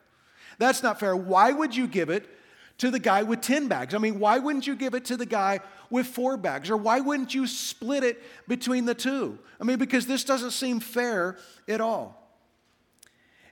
That's 0.56 0.82
not 0.82 0.98
fair. 0.98 1.14
Why 1.14 1.52
would 1.52 1.76
you 1.76 1.88
give 1.88 2.08
it 2.08 2.26
to 2.78 2.90
the 2.90 2.98
guy 2.98 3.22
with 3.22 3.42
10 3.42 3.68
bags? 3.68 3.94
I 3.94 3.98
mean, 3.98 4.18
why 4.18 4.38
wouldn't 4.38 4.66
you 4.66 4.74
give 4.74 4.94
it 4.94 5.04
to 5.04 5.18
the 5.18 5.26
guy 5.26 5.60
with 5.90 6.06
four 6.06 6.38
bags? 6.38 6.70
Or 6.70 6.78
why 6.78 7.00
wouldn't 7.00 7.34
you 7.34 7.46
split 7.46 8.02
it 8.02 8.22
between 8.48 8.86
the 8.86 8.94
two? 8.94 9.38
I 9.60 9.64
mean, 9.64 9.76
because 9.76 10.06
this 10.06 10.24
doesn't 10.24 10.52
seem 10.52 10.80
fair 10.80 11.36
at 11.68 11.82
all. 11.82 12.23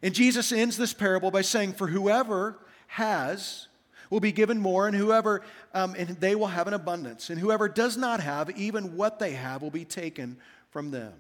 And 0.03 0.15
Jesus 0.15 0.53
ends 0.53 0.77
this 0.77 0.93
parable 0.93 1.31
by 1.31 1.43
saying, 1.43 1.75
For 1.75 1.87
whoever 1.87 2.59
has 2.89 3.69
will 4.11 4.21
be 4.21 4.33
given 4.33 4.59
more, 4.59 4.87
and 4.87 4.97
whoever, 4.97 5.43
um, 5.73 5.95
and 5.97 6.09
they 6.21 6.35
will 6.35 6.49
have 6.49 6.67
an 6.67 6.75
abundance. 6.75 7.31
And 7.31 7.39
whoever 7.39 7.69
does 7.69 7.97
not 7.97 8.21
have, 8.21 8.51
even 8.59 8.97
what 8.97 9.19
they 9.19 9.33
have 9.33 9.63
will 9.63 9.71
be 9.71 9.85
taken 9.85 10.37
from 10.71 10.91
them. 10.91 11.15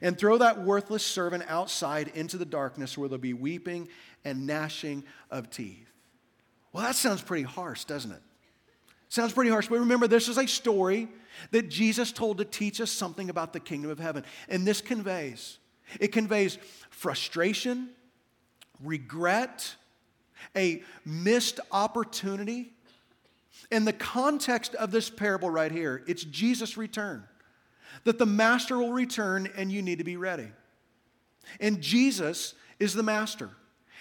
And 0.00 0.16
throw 0.16 0.38
that 0.38 0.62
worthless 0.62 1.04
servant 1.04 1.44
outside 1.48 2.12
into 2.14 2.38
the 2.38 2.44
darkness 2.44 2.96
where 2.96 3.08
there'll 3.08 3.20
be 3.20 3.34
weeping 3.34 3.88
and 4.24 4.46
gnashing 4.46 5.04
of 5.30 5.50
teeth. 5.50 5.90
Well, 6.72 6.84
that 6.84 6.94
sounds 6.94 7.20
pretty 7.20 7.42
harsh, 7.42 7.84
doesn't 7.84 8.12
it? 8.12 8.22
Sounds 9.08 9.32
pretty 9.32 9.50
harsh, 9.50 9.68
but 9.68 9.80
remember, 9.80 10.06
this 10.06 10.28
is 10.28 10.38
a 10.38 10.46
story 10.46 11.08
that 11.50 11.68
Jesus 11.68 12.12
told 12.12 12.38
to 12.38 12.46
teach 12.46 12.80
us 12.80 12.90
something 12.90 13.28
about 13.28 13.52
the 13.52 13.60
kingdom 13.60 13.90
of 13.90 13.98
heaven. 13.98 14.24
And 14.48 14.66
this 14.66 14.80
conveys 14.80 15.58
it 16.00 16.08
conveys 16.08 16.56
frustration, 16.88 17.90
regret, 18.82 19.74
a 20.56 20.82
missed 21.04 21.60
opportunity. 21.70 22.72
In 23.70 23.84
the 23.84 23.92
context 23.92 24.74
of 24.74 24.90
this 24.90 25.08
parable 25.08 25.50
right 25.50 25.72
here, 25.72 26.02
it's 26.06 26.24
Jesus' 26.24 26.76
return. 26.76 27.24
That 28.04 28.18
the 28.18 28.26
master 28.26 28.78
will 28.78 28.92
return 28.92 29.48
and 29.56 29.70
you 29.70 29.82
need 29.82 29.98
to 29.98 30.04
be 30.04 30.16
ready. 30.16 30.48
And 31.60 31.80
Jesus 31.80 32.54
is 32.78 32.94
the 32.94 33.02
master. 33.02 33.50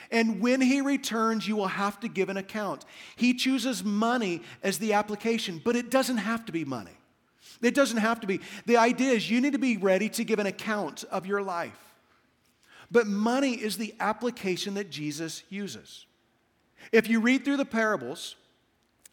And 0.10 0.42
when 0.42 0.60
he 0.60 0.82
returns, 0.82 1.48
you 1.48 1.56
will 1.56 1.68
have 1.68 2.00
to 2.02 2.10
give 2.10 2.30
an 2.30 2.38
account. 2.38 2.86
He 3.16 3.34
chooses 3.34 3.84
money 3.84 4.42
as 4.64 4.78
the 4.78 4.94
application, 4.94 5.62
but 5.64 5.76
it 5.76 5.90
doesn't 5.90 6.18
have 6.18 6.46
to 6.46 6.52
be 6.52 6.66
money. 6.66 6.92
It 7.62 7.76
doesn't 7.76 7.98
have 7.98 8.20
to 8.22 8.28
be. 8.28 8.42
The 8.66 8.78
idea 8.78 9.12
is 9.12 9.30
you 9.30 9.40
need 9.40 9.54
to 9.54 9.60
be 9.60 9.78
ready 9.78 10.10
to 10.10 10.24
give 10.24 10.40
an 10.40 10.48
account 10.48 11.04
of 11.12 11.26
your 11.26 11.42
life. 11.42 11.91
But 12.92 13.08
money 13.08 13.54
is 13.54 13.78
the 13.78 13.96
application 14.00 14.74
that 14.74 14.90
Jesus 14.90 15.44
uses. 15.50 16.06
If 16.92 17.10
you 17.10 17.22
read 17.22 17.46
through 17.46 17.58
the 17.58 17.66
parables 17.66 18.36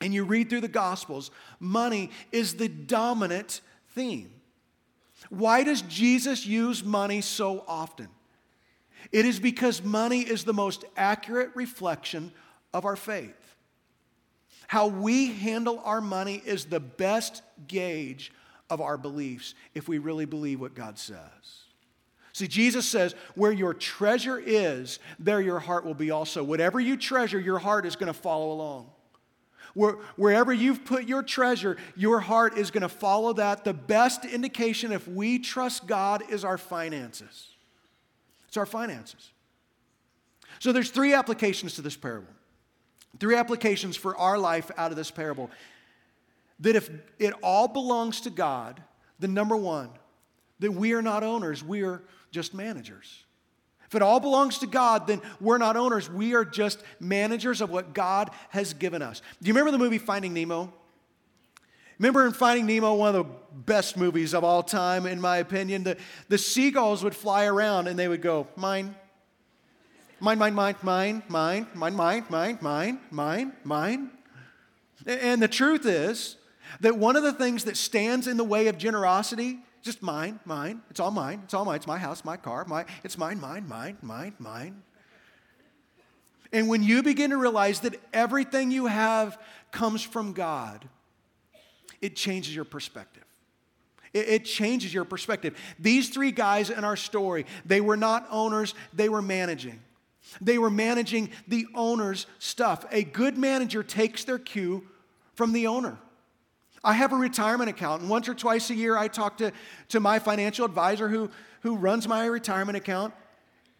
and 0.00 0.12
you 0.12 0.24
read 0.24 0.50
through 0.50 0.62
the 0.62 0.68
Gospels, 0.68 1.30
money 1.60 2.10
is 2.32 2.54
the 2.54 2.68
dominant 2.68 3.60
theme. 3.90 4.30
Why 5.30 5.62
does 5.62 5.82
Jesus 5.82 6.44
use 6.44 6.82
money 6.82 7.20
so 7.20 7.64
often? 7.68 8.08
It 9.12 9.24
is 9.24 9.38
because 9.38 9.82
money 9.82 10.20
is 10.20 10.44
the 10.44 10.52
most 10.52 10.84
accurate 10.96 11.50
reflection 11.54 12.32
of 12.74 12.84
our 12.84 12.96
faith. 12.96 13.34
How 14.66 14.88
we 14.88 15.32
handle 15.32 15.80
our 15.84 16.00
money 16.00 16.42
is 16.44 16.66
the 16.66 16.80
best 16.80 17.42
gauge 17.68 18.32
of 18.68 18.80
our 18.80 18.98
beliefs 18.98 19.54
if 19.74 19.88
we 19.88 19.98
really 19.98 20.26
believe 20.26 20.60
what 20.60 20.74
God 20.74 20.98
says. 20.98 21.67
See, 22.38 22.46
Jesus 22.46 22.86
says, 22.86 23.16
where 23.34 23.50
your 23.50 23.74
treasure 23.74 24.38
is, 24.38 25.00
there 25.18 25.40
your 25.40 25.58
heart 25.58 25.84
will 25.84 25.92
be 25.92 26.12
also. 26.12 26.44
Whatever 26.44 26.78
you 26.78 26.96
treasure, 26.96 27.40
your 27.40 27.58
heart 27.58 27.84
is 27.84 27.96
going 27.96 28.06
to 28.06 28.16
follow 28.16 28.52
along. 28.52 28.88
Where, 29.74 29.94
wherever 30.14 30.52
you've 30.52 30.84
put 30.84 31.08
your 31.08 31.24
treasure, 31.24 31.76
your 31.96 32.20
heart 32.20 32.56
is 32.56 32.70
going 32.70 32.82
to 32.82 32.88
follow 32.88 33.32
that. 33.32 33.64
The 33.64 33.74
best 33.74 34.24
indication 34.24 34.92
if 34.92 35.08
we 35.08 35.40
trust 35.40 35.88
God 35.88 36.30
is 36.30 36.44
our 36.44 36.58
finances. 36.58 37.48
It's 38.46 38.56
our 38.56 38.66
finances. 38.66 39.32
So 40.60 40.70
there's 40.70 40.90
three 40.90 41.14
applications 41.14 41.74
to 41.74 41.82
this 41.82 41.96
parable. 41.96 42.32
Three 43.18 43.34
applications 43.34 43.96
for 43.96 44.16
our 44.16 44.38
life 44.38 44.70
out 44.76 44.92
of 44.92 44.96
this 44.96 45.10
parable. 45.10 45.50
That 46.60 46.76
if 46.76 46.88
it 47.18 47.34
all 47.42 47.66
belongs 47.66 48.20
to 48.20 48.30
God, 48.30 48.80
the 49.18 49.26
number 49.26 49.56
one, 49.56 49.90
that 50.60 50.72
we 50.72 50.92
are 50.92 51.02
not 51.02 51.22
owners, 51.22 51.62
we 51.62 51.82
are 51.82 52.02
just 52.30 52.54
managers. 52.54 53.24
If 53.86 53.94
it 53.94 54.02
all 54.02 54.20
belongs 54.20 54.58
to 54.58 54.66
God, 54.66 55.06
then 55.06 55.22
we're 55.40 55.56
not 55.56 55.76
owners. 55.76 56.10
We 56.10 56.34
are 56.34 56.44
just 56.44 56.82
managers 57.00 57.62
of 57.62 57.70
what 57.70 57.94
God 57.94 58.30
has 58.50 58.74
given 58.74 59.00
us. 59.00 59.22
Do 59.40 59.48
you 59.48 59.54
remember 59.54 59.70
the 59.70 59.78
movie 59.78 59.96
Finding 59.96 60.34
Nemo? 60.34 60.72
Remember 61.98 62.26
in 62.26 62.32
Finding 62.32 62.66
Nemo, 62.66 62.94
one 62.94 63.14
of 63.14 63.26
the 63.26 63.32
best 63.64 63.96
movies 63.96 64.34
of 64.34 64.44
all 64.44 64.62
time, 64.62 65.06
in 65.06 65.20
my 65.20 65.38
opinion, 65.38 65.84
the, 65.84 65.96
the 66.28 66.38
seagulls 66.38 67.02
would 67.02 67.16
fly 67.16 67.46
around 67.46 67.88
and 67.88 67.98
they 67.98 68.08
would 68.08 68.22
go, 68.22 68.46
mine, 68.56 68.94
mine, 70.20 70.38
mine, 70.38 70.54
mine, 70.54 70.76
mine, 70.82 71.22
mine, 71.28 71.66
mine, 71.74 71.96
mine, 71.96 72.24
mine, 72.28 72.58
mine, 72.60 73.00
mine, 73.10 73.52
mine. 73.64 74.10
And 75.06 75.42
the 75.42 75.48
truth 75.48 75.86
is 75.86 76.36
that 76.80 76.98
one 76.98 77.16
of 77.16 77.22
the 77.22 77.32
things 77.32 77.64
that 77.64 77.76
stands 77.76 78.26
in 78.26 78.36
the 78.36 78.44
way 78.44 78.68
of 78.68 78.76
generosity, 78.76 79.60
just 79.82 80.02
mine, 80.02 80.40
mine, 80.44 80.82
it's 80.90 81.00
all 81.00 81.10
mine, 81.10 81.40
it's 81.44 81.54
all 81.54 81.64
mine, 81.64 81.76
it's 81.76 81.86
my 81.86 81.98
house, 81.98 82.24
my 82.24 82.36
car, 82.36 82.64
my, 82.66 82.84
it's 83.04 83.18
mine, 83.18 83.40
mine, 83.40 83.66
mine, 83.68 83.96
mine, 84.02 84.34
mine. 84.38 84.82
And 86.52 86.68
when 86.68 86.82
you 86.82 87.02
begin 87.02 87.30
to 87.30 87.36
realize 87.36 87.80
that 87.80 88.00
everything 88.12 88.70
you 88.70 88.86
have 88.86 89.38
comes 89.70 90.02
from 90.02 90.32
God, 90.32 90.88
it 92.00 92.16
changes 92.16 92.54
your 92.54 92.64
perspective. 92.64 93.24
It, 94.12 94.28
it 94.28 94.44
changes 94.44 94.92
your 94.92 95.04
perspective. 95.04 95.56
These 95.78 96.08
three 96.08 96.30
guys 96.30 96.70
in 96.70 96.84
our 96.84 96.96
story, 96.96 97.44
they 97.66 97.80
were 97.80 97.96
not 97.96 98.26
owners, 98.30 98.74
they 98.92 99.08
were 99.08 99.22
managing. 99.22 99.80
They 100.40 100.58
were 100.58 100.70
managing 100.70 101.30
the 101.46 101.66
owner's 101.74 102.26
stuff. 102.38 102.84
A 102.90 103.02
good 103.02 103.38
manager 103.38 103.82
takes 103.82 104.24
their 104.24 104.38
cue 104.38 104.86
from 105.34 105.52
the 105.52 105.66
owner. 105.66 105.98
I 106.84 106.94
have 106.94 107.12
a 107.12 107.16
retirement 107.16 107.70
account, 107.70 108.02
and 108.02 108.10
once 108.10 108.28
or 108.28 108.34
twice 108.34 108.70
a 108.70 108.74
year 108.74 108.96
I 108.96 109.08
talk 109.08 109.38
to, 109.38 109.52
to 109.88 110.00
my 110.00 110.18
financial 110.18 110.64
advisor 110.64 111.08
who, 111.08 111.30
who 111.62 111.76
runs 111.76 112.06
my 112.06 112.26
retirement 112.26 112.76
account, 112.76 113.14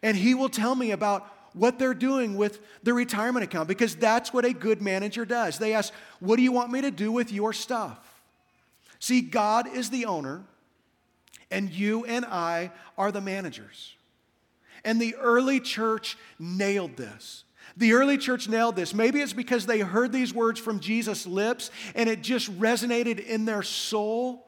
and 0.03 0.15
he 0.15 0.33
will 0.33 0.49
tell 0.49 0.75
me 0.75 0.91
about 0.91 1.27
what 1.53 1.79
they're 1.79 1.93
doing 1.93 2.35
with 2.35 2.59
the 2.83 2.93
retirement 2.93 3.43
account 3.43 3.67
because 3.67 3.95
that's 3.95 4.33
what 4.33 4.45
a 4.45 4.53
good 4.53 4.81
manager 4.81 5.25
does. 5.25 5.57
They 5.57 5.73
ask, 5.73 5.93
What 6.19 6.35
do 6.35 6.43
you 6.43 6.51
want 6.51 6.71
me 6.71 6.81
to 6.81 6.91
do 6.91 7.11
with 7.11 7.31
your 7.31 7.53
stuff? 7.53 7.99
See, 8.99 9.21
God 9.21 9.67
is 9.67 9.89
the 9.89 10.05
owner, 10.05 10.43
and 11.49 11.69
you 11.69 12.05
and 12.05 12.25
I 12.25 12.71
are 12.97 13.11
the 13.11 13.21
managers. 13.21 13.95
And 14.83 15.01
the 15.01 15.15
early 15.15 15.59
church 15.59 16.17
nailed 16.37 16.97
this. 16.97 17.43
The 17.77 17.93
early 17.93 18.17
church 18.17 18.47
nailed 18.49 18.75
this. 18.75 18.93
Maybe 18.93 19.21
it's 19.21 19.33
because 19.33 19.65
they 19.65 19.79
heard 19.79 20.11
these 20.11 20.33
words 20.33 20.59
from 20.59 20.79
Jesus' 20.79 21.25
lips 21.25 21.71
and 21.95 22.09
it 22.09 22.21
just 22.21 22.51
resonated 22.59 23.19
in 23.25 23.45
their 23.45 23.63
soul. 23.63 24.47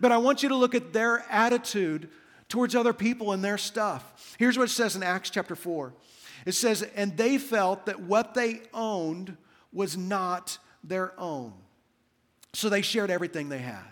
But 0.00 0.12
I 0.12 0.18
want 0.18 0.42
you 0.42 0.50
to 0.50 0.56
look 0.56 0.74
at 0.74 0.92
their 0.92 1.24
attitude 1.30 2.10
towards 2.48 2.74
other 2.74 2.92
people 2.92 3.32
and 3.32 3.44
their 3.44 3.58
stuff. 3.58 4.36
Here's 4.38 4.58
what 4.58 4.68
it 4.68 4.72
says 4.72 4.96
in 4.96 5.02
Acts 5.02 5.30
chapter 5.30 5.54
4 5.54 5.94
it 6.46 6.52
says, 6.52 6.82
And 6.94 7.16
they 7.16 7.38
felt 7.38 7.86
that 7.86 8.00
what 8.00 8.34
they 8.34 8.62
owned 8.72 9.36
was 9.72 9.96
not 9.96 10.58
their 10.82 11.18
own. 11.18 11.52
So 12.54 12.68
they 12.68 12.82
shared 12.82 13.10
everything 13.10 13.48
they 13.48 13.58
had. 13.58 13.82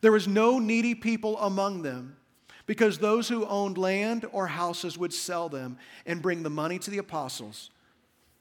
There 0.00 0.12
was 0.12 0.26
no 0.26 0.58
needy 0.58 0.94
people 0.94 1.38
among 1.38 1.82
them 1.82 2.16
because 2.66 2.98
those 2.98 3.28
who 3.28 3.44
owned 3.46 3.78
land 3.78 4.24
or 4.32 4.46
houses 4.46 4.96
would 4.96 5.12
sell 5.12 5.48
them 5.48 5.78
and 6.06 6.22
bring 6.22 6.42
the 6.42 6.50
money 6.50 6.78
to 6.78 6.90
the 6.90 6.98
apostles 6.98 7.70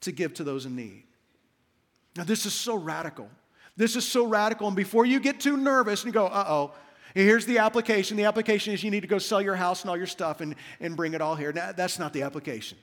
to 0.02 0.12
give 0.12 0.34
to 0.36 0.44
those 0.44 0.66
in 0.66 0.76
need. 0.76 1.04
Now, 2.16 2.24
this 2.24 2.46
is 2.46 2.54
so 2.54 2.76
radical. 2.76 3.30
This 3.78 3.96
is 3.96 4.08
so 4.08 4.26
radical. 4.26 4.68
And 4.68 4.76
before 4.76 5.06
you 5.06 5.20
get 5.20 5.40
too 5.40 5.58
nervous 5.58 6.04
and 6.04 6.14
go, 6.14 6.28
uh 6.28 6.46
oh, 6.48 6.72
here's 7.14 7.46
the 7.46 7.60
application. 7.60 8.18
The 8.18 8.26
application 8.26 8.74
is 8.74 8.84
you 8.84 8.92
need 8.92 9.02
to 9.02 9.08
go 9.08 9.18
sell 9.18 9.42
your 9.42 9.56
house 9.56 9.82
and 9.82 9.90
all 9.90 9.98
your 9.98 10.08
stuff 10.08 10.42
and, 10.42 10.56
and 10.80 10.96
bring 10.96 11.14
it 11.14 11.22
all 11.22 11.36
here. 11.36 11.54
Now, 11.54 11.72
that's 11.72 11.98
not 12.00 12.14
the 12.14 12.24
application. 12.24 12.78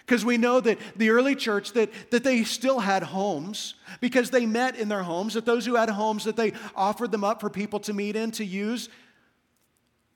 Because 0.00 0.24
we 0.24 0.36
know 0.36 0.60
that 0.60 0.78
the 0.96 1.10
early 1.10 1.36
church, 1.36 1.72
that, 1.72 1.90
that 2.10 2.24
they 2.24 2.42
still 2.42 2.80
had 2.80 3.04
homes 3.04 3.74
because 4.00 4.30
they 4.30 4.46
met 4.46 4.76
in 4.76 4.88
their 4.88 5.02
homes, 5.02 5.34
that 5.34 5.46
those 5.46 5.64
who 5.64 5.76
had 5.76 5.88
homes, 5.88 6.24
that 6.24 6.36
they 6.36 6.52
offered 6.74 7.12
them 7.12 7.22
up 7.22 7.40
for 7.40 7.48
people 7.48 7.78
to 7.80 7.92
meet 7.92 8.16
in, 8.16 8.32
to 8.32 8.44
use. 8.44 8.88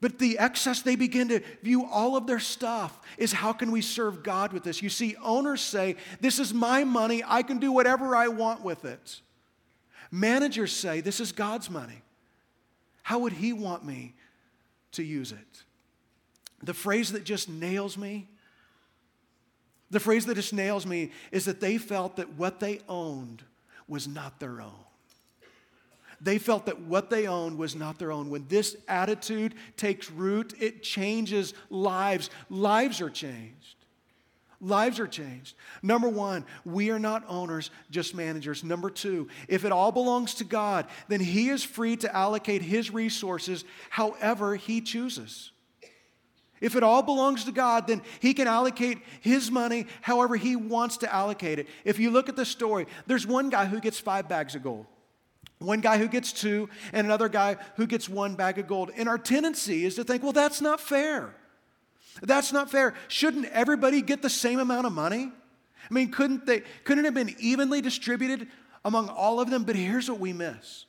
But 0.00 0.18
the 0.18 0.38
excess, 0.38 0.82
they 0.82 0.96
begin 0.96 1.28
to 1.28 1.40
view 1.62 1.87
all 1.87 2.16
of 2.16 2.26
their 2.26 2.38
stuff 2.38 3.00
is 3.16 3.32
how 3.32 3.52
can 3.52 3.72
we 3.72 3.80
serve 3.80 4.22
God 4.22 4.52
with 4.52 4.62
this? 4.62 4.82
You 4.82 4.90
see, 4.90 5.16
owners 5.22 5.62
say, 5.62 5.96
This 6.20 6.38
is 6.38 6.52
my 6.52 6.85
money, 6.85 7.22
I 7.26 7.42
can 7.42 7.59
do 7.59 7.72
whatever 7.72 8.14
I 8.14 8.28
want 8.28 8.62
with 8.62 8.85
it. 8.85 9.20
Managers 10.11 10.72
say, 10.72 11.00
This 11.00 11.18
is 11.18 11.32
God's 11.32 11.70
money. 11.70 12.02
How 13.02 13.20
would 13.20 13.32
He 13.32 13.52
want 13.52 13.85
me 13.85 14.14
to 14.92 15.02
use 15.02 15.32
it? 15.32 15.62
The 16.62 16.74
phrase 16.74 17.12
that 17.12 17.24
just 17.24 17.48
nails 17.48 17.96
me 17.96 18.28
the 19.90 20.00
phrase 20.00 20.26
that 20.26 20.35
just 20.35 20.52
nails 20.52 20.87
me 20.87 21.12
is 21.30 21.44
that 21.44 21.61
they 21.61 21.78
felt 21.78 22.16
that 22.16 22.35
what 22.35 22.61
they 22.61 22.80
owned 22.88 23.44
was 23.87 24.09
not 24.09 24.40
their 24.40 24.61
own. 24.61 24.86
They 26.20 26.38
felt 26.38 26.66
that 26.66 26.81
what 26.81 27.11
they 27.11 27.26
owned 27.26 27.59
was 27.59 27.74
not 27.74 27.98
their 27.98 28.12
own. 28.12 28.31
When 28.31 28.46
this 28.48 28.76
attitude 28.88 29.55
takes 29.76 30.11
root, 30.11 30.55
it 30.59 30.83
changes 30.83 31.55
lives. 31.70 32.31
Lives 32.48 33.00
are 33.00 33.11
changed. 33.11 33.76
Lives 34.61 34.98
are 34.98 35.07
changed. 35.07 35.55
Number 35.83 36.09
one, 36.09 36.46
we 36.64 36.90
are 36.90 36.98
not 36.98 37.24
owners, 37.29 37.70
just 37.90 38.14
managers. 38.14 38.64
Number 38.64 38.88
two, 38.88 39.29
if 39.48 39.66
it 39.66 39.72
all 39.72 39.92
belongs 39.92 40.35
to 40.37 40.44
God, 40.44 40.87
then 41.09 41.20
He 41.20 41.50
is 41.50 41.62
free 41.62 41.96
to 41.96 42.16
allocate 42.16 42.62
His 42.62 42.90
resources 42.90 43.64
however 43.90 44.57
He 44.57 44.81
chooses. 44.81 45.52
If 46.59 46.74
it 46.74 46.83
all 46.83 47.02
belongs 47.02 47.44
to 47.44 47.52
God, 47.52 47.87
then 47.87 48.00
He 48.20 48.33
can 48.33 48.48
allocate 48.48 48.98
His 49.20 49.50
money 49.50 49.87
however 50.00 50.37
He 50.37 50.57
wants 50.57 50.96
to 50.98 51.14
allocate 51.14 51.59
it. 51.59 51.68
If 51.85 51.98
you 51.98 52.11
look 52.11 52.31
at 52.31 52.37
the 52.37 52.46
story, 52.46 52.87
there's 53.07 53.26
one 53.26 53.50
guy 53.50 53.66
who 53.66 53.79
gets 53.79 54.00
five 54.00 54.26
bags 54.26 54.55
of 54.55 54.62
gold, 54.62 54.87
one 55.59 55.81
guy 55.81 55.99
who 55.99 56.09
gets 56.09 56.33
two, 56.33 56.69
and 56.92 57.07
another 57.07 57.29
guy 57.29 57.57
who 57.77 57.87
gets 57.87 58.09
one 58.09 58.35
bag 58.35 58.59
of 58.59 58.66
gold. 58.66 58.90
And 58.97 59.09
our 59.09 59.19
tendency 59.19 59.85
is 59.85 59.95
to 59.95 60.05
think, 60.05 60.23
well, 60.23 60.33
that's 60.33 60.61
not 60.61 60.81
fair. 60.81 61.35
That's 62.23 62.53
not 62.53 62.71
fair. 62.71 62.95
Shouldn't 63.09 63.47
everybody 63.47 64.03
get 64.03 64.23
the 64.23 64.31
same 64.31 64.59
amount 64.59 64.87
of 64.87 64.92
money? 64.92 65.33
I 65.90 65.95
mean, 65.95 66.11
couldn't 66.11 66.47
they 66.47 66.62
couldn't 66.85 67.05
it 67.05 67.07
have 67.07 67.14
been 67.14 67.35
evenly 67.38 67.81
distributed 67.81 68.49
among 68.85 69.09
all 69.09 69.40
of 69.40 69.51
them? 69.51 69.64
But 69.64 69.77
here's 69.77 70.11
what 70.11 70.19
we 70.19 70.33
miss 70.33 70.87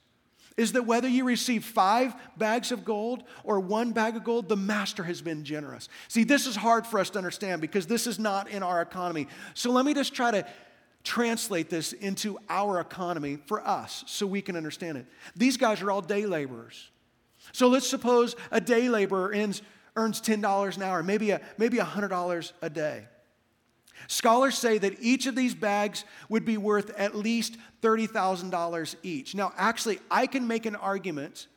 is 0.57 0.71
that 0.71 0.87
whether 0.87 1.07
you 1.07 1.23
receive 1.23 1.63
five 1.63 2.15
bags 2.35 2.71
of 2.71 2.83
gold 2.83 3.23
or 3.43 3.59
one 3.59 3.91
bag 3.91 4.15
of 4.15 4.23
gold, 4.23 4.49
the 4.49 4.57
master 4.57 5.03
has 5.03 5.21
been 5.21 5.43
generous. 5.43 5.87
See, 6.07 6.23
this 6.23 6.47
is 6.47 6.55
hard 6.55 6.87
for 6.87 6.99
us 6.99 7.11
to 7.11 7.19
understand 7.19 7.61
because 7.61 7.85
this 7.85 8.07
is 8.07 8.17
not 8.17 8.49
in 8.49 8.63
our 8.63 8.81
economy. 8.81 9.27
So 9.53 9.71
let 9.71 9.85
me 9.85 9.93
just 9.93 10.15
try 10.15 10.31
to 10.31 10.47
translate 11.07 11.69
this 11.69 11.93
into 11.93 12.37
our 12.49 12.81
economy 12.81 13.37
for 13.45 13.65
us 13.65 14.03
so 14.07 14.27
we 14.27 14.41
can 14.41 14.57
understand 14.57 14.97
it. 14.97 15.05
These 15.37 15.55
guys 15.55 15.81
are 15.81 15.89
all 15.89 16.01
day 16.01 16.25
laborers. 16.25 16.91
So 17.53 17.69
let's 17.69 17.87
suppose 17.87 18.35
a 18.51 18.59
day 18.59 18.89
laborer 18.89 19.31
earns, 19.33 19.61
earns 19.95 20.19
$10 20.19 20.75
an 20.75 20.83
hour, 20.83 21.01
maybe, 21.01 21.31
a, 21.31 21.39
maybe 21.57 21.77
$100 21.77 22.51
a 22.61 22.69
day. 22.69 23.05
Scholars 24.07 24.57
say 24.57 24.77
that 24.77 24.97
each 24.99 25.27
of 25.27 25.35
these 25.35 25.55
bags 25.55 26.03
would 26.27 26.43
be 26.43 26.57
worth 26.57 26.91
at 26.99 27.15
least 27.15 27.55
$30,000 27.81 28.95
each. 29.01 29.33
Now, 29.33 29.53
actually, 29.57 29.99
I 30.11 30.27
can 30.27 30.45
make 30.45 30.65
an 30.65 30.75
argument 30.75 31.47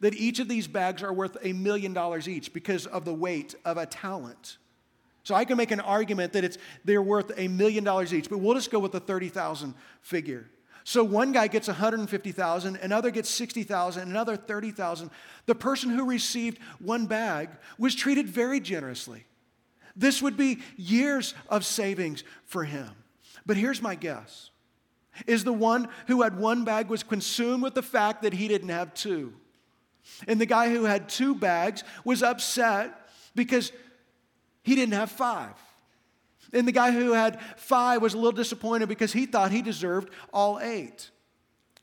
that 0.00 0.14
each 0.14 0.38
of 0.38 0.48
these 0.48 0.68
bags 0.68 1.02
are 1.02 1.14
worth 1.14 1.38
a 1.42 1.54
million 1.54 1.94
dollars 1.94 2.28
each 2.28 2.52
because 2.52 2.86
of 2.86 3.06
the 3.06 3.14
weight 3.14 3.54
of 3.64 3.78
a 3.78 3.86
talent. 3.86 4.58
So 5.28 5.34
I 5.34 5.44
can 5.44 5.58
make 5.58 5.72
an 5.72 5.80
argument 5.80 6.32
that 6.32 6.42
it's 6.42 6.56
they're 6.86 7.02
worth 7.02 7.32
a 7.36 7.48
million 7.48 7.84
dollars 7.84 8.14
each, 8.14 8.30
but 8.30 8.38
we'll 8.38 8.54
just 8.54 8.70
go 8.70 8.78
with 8.78 8.92
the 8.92 9.00
30,000 9.00 9.74
figure. 10.00 10.48
So 10.84 11.04
one 11.04 11.32
guy 11.32 11.48
gets 11.48 11.68
150,000, 11.68 12.76
another 12.76 13.10
gets 13.10 13.28
60,000, 13.28 14.08
another 14.08 14.36
30,000. 14.36 15.10
The 15.44 15.54
person 15.54 15.90
who 15.90 16.06
received 16.06 16.60
one 16.78 17.04
bag 17.04 17.50
was 17.76 17.94
treated 17.94 18.26
very 18.26 18.58
generously. 18.58 19.26
This 19.94 20.22
would 20.22 20.38
be 20.38 20.60
years 20.78 21.34
of 21.50 21.66
savings 21.66 22.24
for 22.46 22.64
him. 22.64 22.88
But 23.44 23.58
here's 23.58 23.82
my 23.82 23.96
guess 23.96 24.48
is 25.26 25.44
the 25.44 25.52
one 25.52 25.90
who 26.06 26.22
had 26.22 26.38
one 26.38 26.64
bag 26.64 26.88
was 26.88 27.02
consumed 27.02 27.62
with 27.62 27.74
the 27.74 27.82
fact 27.82 28.22
that 28.22 28.32
he 28.32 28.48
didn't 28.48 28.70
have 28.70 28.94
two. 28.94 29.34
And 30.26 30.40
the 30.40 30.46
guy 30.46 30.70
who 30.70 30.84
had 30.84 31.10
two 31.10 31.34
bags 31.34 31.84
was 32.02 32.22
upset 32.22 33.10
because 33.34 33.72
he 34.68 34.74
didn't 34.74 34.94
have 34.94 35.10
five. 35.10 35.54
And 36.52 36.68
the 36.68 36.72
guy 36.72 36.92
who 36.92 37.12
had 37.12 37.40
five 37.56 38.02
was 38.02 38.12
a 38.12 38.18
little 38.18 38.32
disappointed 38.32 38.88
because 38.88 39.14
he 39.14 39.24
thought 39.24 39.50
he 39.50 39.62
deserved 39.62 40.10
all 40.30 40.60
eight. 40.60 41.10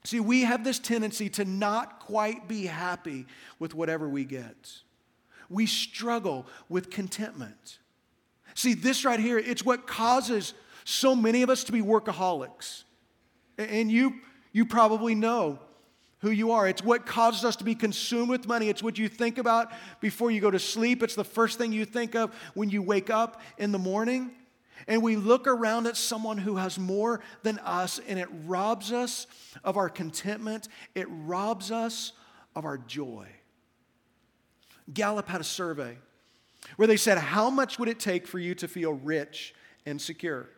See, 0.03 0.19
we 0.19 0.41
have 0.41 0.63
this 0.63 0.77
tendency 0.77 1.29
to 1.29 1.45
not 1.45 1.99
quite 1.99 2.47
be 2.47 2.67
happy 2.67 3.25
with 3.57 3.73
whatever 3.73 4.07
we 4.07 4.23
get. 4.23 4.71
We 5.49 5.65
struggle 5.65 6.45
with 6.69 6.91
contentment. 6.91 7.79
See, 8.53 8.75
this 8.75 9.03
right 9.03 9.19
here, 9.19 9.39
it's 9.39 9.65
what 9.65 9.87
causes 9.87 10.53
so 10.83 11.15
many 11.15 11.41
of 11.41 11.49
us 11.49 11.63
to 11.63 11.71
be 11.71 11.81
workaholics. 11.81 12.83
And 13.57 13.91
you, 13.91 14.13
you 14.51 14.65
probably 14.65 15.15
know 15.15 15.59
who 16.25 16.31
you 16.31 16.53
are. 16.53 16.67
It's 16.67 16.83
what 16.83 17.05
causes 17.05 17.45
us 17.45 17.55
to 17.57 17.63
be 17.63 17.75
consumed 17.75 18.29
with 18.29 18.47
money. 18.47 18.67
It's 18.67 18.81
what 18.81 18.97
you 18.97 19.07
think 19.07 19.37
about 19.37 19.71
before 19.99 20.31
you 20.31 20.41
go 20.41 20.49
to 20.49 20.57
sleep. 20.57 21.03
It's 21.03 21.13
the 21.13 21.23
first 21.23 21.59
thing 21.59 21.71
you 21.71 21.85
think 21.85 22.15
of 22.15 22.33
when 22.55 22.71
you 22.71 22.81
wake 22.81 23.11
up 23.11 23.41
in 23.59 23.71
the 23.71 23.77
morning. 23.77 24.31
And 24.87 25.03
we 25.03 25.17
look 25.17 25.45
around 25.45 25.85
at 25.85 25.95
someone 25.95 26.39
who 26.39 26.55
has 26.55 26.79
more 26.79 27.21
than 27.43 27.59
us, 27.59 27.99
and 28.07 28.17
it 28.17 28.27
robs 28.47 28.91
us 28.91 29.27
of 29.63 29.77
our 29.77 29.87
contentment, 29.87 30.67
it 30.95 31.05
robs 31.07 31.69
us 31.71 32.13
of 32.55 32.65
our 32.65 32.79
joy. 32.79 33.27
Gallup 34.91 35.27
had 35.27 35.41
a 35.41 35.45
survey 35.45 35.95
where 36.75 36.87
they 36.87 36.97
said, 36.97 37.19
How 37.19 37.51
much 37.51 37.77
would 37.77 37.87
it 37.87 37.99
take 37.99 38.25
for 38.25 38.39
you 38.39 38.55
to 38.55 38.67
feel 38.67 38.93
rich 38.93 39.53
and 39.85 40.01
secure? 40.01 40.49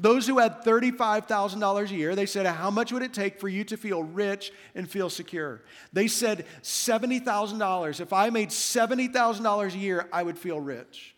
Those 0.00 0.28
who 0.28 0.38
had 0.38 0.62
$35,000 0.62 1.90
a 1.90 1.94
year, 1.94 2.14
they 2.14 2.26
said, 2.26 2.46
How 2.46 2.70
much 2.70 2.92
would 2.92 3.02
it 3.02 3.12
take 3.12 3.40
for 3.40 3.48
you 3.48 3.64
to 3.64 3.76
feel 3.76 4.04
rich 4.04 4.52
and 4.76 4.88
feel 4.88 5.10
secure? 5.10 5.62
They 5.92 6.06
said, 6.06 6.46
$70,000. 6.62 8.00
If 8.00 8.12
I 8.12 8.30
made 8.30 8.50
$70,000 8.50 9.74
a 9.74 9.78
year, 9.78 10.08
I 10.12 10.22
would 10.22 10.38
feel 10.38 10.60
rich. 10.60 11.16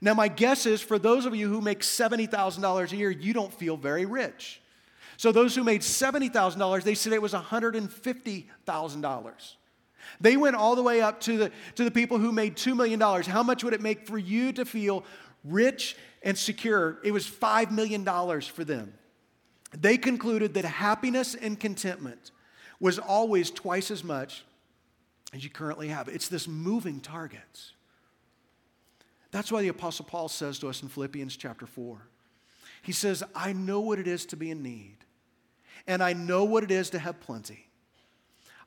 Now, 0.00 0.14
my 0.14 0.28
guess 0.28 0.64
is 0.66 0.80
for 0.80 0.96
those 0.98 1.26
of 1.26 1.34
you 1.34 1.48
who 1.48 1.60
make 1.60 1.80
$70,000 1.80 2.92
a 2.92 2.96
year, 2.96 3.10
you 3.10 3.32
don't 3.32 3.52
feel 3.52 3.76
very 3.76 4.06
rich. 4.06 4.60
So, 5.16 5.32
those 5.32 5.56
who 5.56 5.64
made 5.64 5.80
$70,000, 5.80 6.82
they 6.82 6.94
said 6.94 7.12
it 7.12 7.22
was 7.22 7.32
$150,000. 7.32 9.54
They 10.20 10.36
went 10.36 10.56
all 10.56 10.76
the 10.76 10.82
way 10.82 11.00
up 11.00 11.20
to 11.22 11.38
the, 11.38 11.50
to 11.76 11.84
the 11.84 11.90
people 11.90 12.18
who 12.18 12.32
made 12.32 12.56
$2 12.56 12.76
million. 12.76 13.00
How 13.00 13.42
much 13.42 13.64
would 13.64 13.72
it 13.72 13.80
make 13.80 14.06
for 14.06 14.18
you 14.18 14.52
to 14.52 14.64
feel 14.64 15.04
rich 15.44 15.96
and 16.22 16.36
secure, 16.36 16.98
it 17.04 17.12
was 17.12 17.26
$5 17.26 17.70
million 17.70 18.04
for 18.40 18.64
them. 18.64 18.94
They 19.72 19.98
concluded 19.98 20.54
that 20.54 20.64
happiness 20.64 21.34
and 21.34 21.58
contentment 21.58 22.30
was 22.80 22.98
always 22.98 23.50
twice 23.50 23.90
as 23.90 24.02
much 24.02 24.44
as 25.32 25.44
you 25.44 25.50
currently 25.50 25.88
have. 25.88 26.08
It's 26.08 26.28
this 26.28 26.48
moving 26.48 27.00
target. 27.00 27.40
That's 29.30 29.50
why 29.50 29.62
the 29.62 29.68
Apostle 29.68 30.04
Paul 30.04 30.28
says 30.28 30.58
to 30.60 30.68
us 30.68 30.82
in 30.82 30.88
Philippians 30.88 31.36
chapter 31.36 31.66
4 31.66 32.08
he 32.84 32.92
says, 32.92 33.24
I 33.34 33.54
know 33.54 33.80
what 33.80 33.98
it 33.98 34.06
is 34.06 34.26
to 34.26 34.36
be 34.36 34.50
in 34.50 34.62
need, 34.62 34.98
and 35.86 36.02
I 36.02 36.12
know 36.12 36.44
what 36.44 36.62
it 36.62 36.70
is 36.70 36.90
to 36.90 36.98
have 36.98 37.18
plenty. 37.18 37.66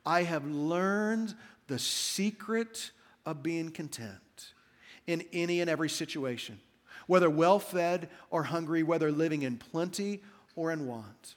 I 0.04 0.24
have 0.24 0.44
learned 0.48 1.36
the 1.68 1.78
secret 1.78 2.90
of 3.28 3.44
being 3.44 3.70
content 3.70 4.54
in 5.06 5.24
any 5.32 5.62
and 5.62 5.70
every 5.70 5.90
situation 5.90 6.60
whether 7.08 7.30
well 7.30 7.60
fed 7.60 8.10
or 8.30 8.44
hungry, 8.44 8.84
whether 8.84 9.12
living 9.12 9.42
in 9.42 9.58
plenty 9.58 10.22
or 10.56 10.72
in 10.72 10.86
want. 10.86 11.36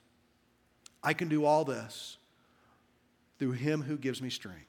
I 1.03 1.13
can 1.13 1.27
do 1.27 1.45
all 1.45 1.65
this 1.65 2.17
through 3.39 3.53
him 3.53 3.81
who 3.81 3.97
gives 3.97 4.21
me 4.21 4.29
strength. 4.29 4.65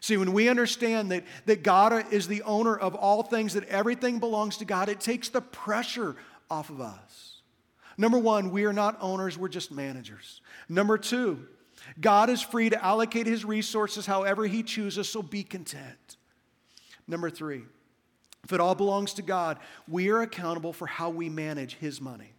See, 0.00 0.16
when 0.16 0.32
we 0.32 0.48
understand 0.48 1.12
that, 1.12 1.24
that 1.46 1.62
God 1.62 2.12
is 2.12 2.26
the 2.26 2.42
owner 2.42 2.76
of 2.76 2.94
all 2.94 3.22
things, 3.22 3.54
that 3.54 3.68
everything 3.68 4.18
belongs 4.18 4.56
to 4.56 4.64
God, 4.64 4.88
it 4.88 5.00
takes 5.00 5.28
the 5.28 5.40
pressure 5.40 6.16
off 6.50 6.70
of 6.70 6.80
us. 6.80 7.40
Number 7.96 8.18
one, 8.18 8.50
we 8.50 8.64
are 8.64 8.72
not 8.72 8.96
owners, 9.00 9.38
we're 9.38 9.48
just 9.48 9.70
managers. 9.70 10.40
Number 10.68 10.98
two, 10.98 11.46
God 12.00 12.30
is 12.30 12.42
free 12.42 12.70
to 12.70 12.84
allocate 12.84 13.26
his 13.26 13.44
resources 13.44 14.06
however 14.06 14.46
he 14.46 14.62
chooses, 14.62 15.08
so 15.08 15.22
be 15.22 15.44
content. 15.44 16.16
Number 17.06 17.30
three, 17.30 17.62
if 18.44 18.52
it 18.52 18.60
all 18.60 18.74
belongs 18.74 19.14
to 19.14 19.22
God, 19.22 19.58
we 19.86 20.10
are 20.10 20.22
accountable 20.22 20.72
for 20.72 20.86
how 20.86 21.10
we 21.10 21.28
manage 21.28 21.76
His 21.76 22.00
money. 22.00 22.32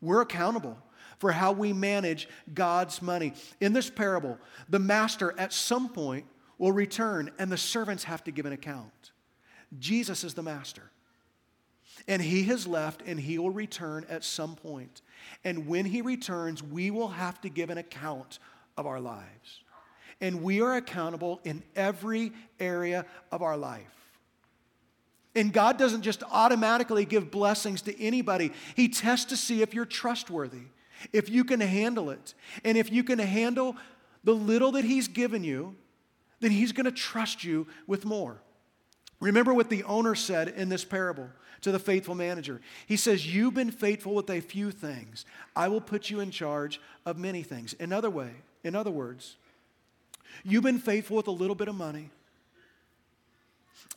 We're 0.00 0.20
accountable 0.20 0.76
for 1.18 1.32
how 1.32 1.52
we 1.52 1.72
manage 1.72 2.28
God's 2.54 3.02
money. 3.02 3.32
In 3.60 3.72
this 3.72 3.90
parable, 3.90 4.38
the 4.68 4.78
master 4.78 5.34
at 5.38 5.52
some 5.52 5.88
point 5.88 6.26
will 6.58 6.72
return 6.72 7.30
and 7.38 7.50
the 7.50 7.56
servants 7.56 8.04
have 8.04 8.22
to 8.24 8.30
give 8.30 8.46
an 8.46 8.52
account. 8.52 9.12
Jesus 9.78 10.24
is 10.24 10.34
the 10.34 10.42
master. 10.42 10.90
And 12.06 12.22
he 12.22 12.44
has 12.44 12.66
left 12.66 13.02
and 13.04 13.18
he 13.18 13.38
will 13.38 13.50
return 13.50 14.06
at 14.08 14.24
some 14.24 14.54
point. 14.54 15.02
And 15.44 15.66
when 15.66 15.84
he 15.84 16.00
returns, 16.00 16.62
we 16.62 16.90
will 16.90 17.08
have 17.08 17.40
to 17.40 17.48
give 17.48 17.70
an 17.70 17.78
account 17.78 18.38
of 18.76 18.86
our 18.86 19.00
lives. 19.00 19.62
And 20.20 20.42
we 20.42 20.60
are 20.60 20.76
accountable 20.76 21.40
in 21.44 21.62
every 21.74 22.32
area 22.60 23.04
of 23.32 23.42
our 23.42 23.56
life. 23.56 23.97
And 25.38 25.52
God 25.52 25.78
doesn't 25.78 26.02
just 26.02 26.24
automatically 26.32 27.04
give 27.04 27.30
blessings 27.30 27.82
to 27.82 28.02
anybody, 28.02 28.50
He 28.74 28.88
tests 28.88 29.26
to 29.26 29.36
see 29.36 29.62
if 29.62 29.72
you're 29.72 29.84
trustworthy, 29.84 30.64
if 31.12 31.30
you 31.30 31.44
can 31.44 31.60
handle 31.60 32.10
it. 32.10 32.34
And 32.64 32.76
if 32.76 32.90
you 32.90 33.04
can 33.04 33.20
handle 33.20 33.76
the 34.24 34.34
little 34.34 34.72
that 34.72 34.84
He's 34.84 35.06
given 35.06 35.44
you, 35.44 35.76
then 36.40 36.50
He's 36.50 36.72
going 36.72 36.86
to 36.86 36.90
trust 36.90 37.44
you 37.44 37.68
with 37.86 38.04
more. 38.04 38.42
Remember 39.20 39.54
what 39.54 39.70
the 39.70 39.84
owner 39.84 40.16
said 40.16 40.48
in 40.48 40.70
this 40.70 40.84
parable 40.84 41.28
to 41.60 41.70
the 41.70 41.78
faithful 41.78 42.16
manager. 42.16 42.60
He 42.88 42.96
says, 42.96 43.32
You've 43.32 43.54
been 43.54 43.70
faithful 43.70 44.14
with 44.14 44.30
a 44.30 44.40
few 44.40 44.72
things. 44.72 45.24
I 45.54 45.68
will 45.68 45.80
put 45.80 46.10
you 46.10 46.18
in 46.18 46.32
charge 46.32 46.80
of 47.06 47.16
many 47.16 47.44
things. 47.44 47.74
In 47.74 47.92
other 47.92 48.10
way, 48.10 48.30
in 48.64 48.74
other 48.74 48.90
words, 48.90 49.36
you've 50.42 50.64
been 50.64 50.80
faithful 50.80 51.16
with 51.16 51.28
a 51.28 51.32
little 51.32 51.54
bit 51.54 51.68
of 51.68 51.76
money. 51.76 52.10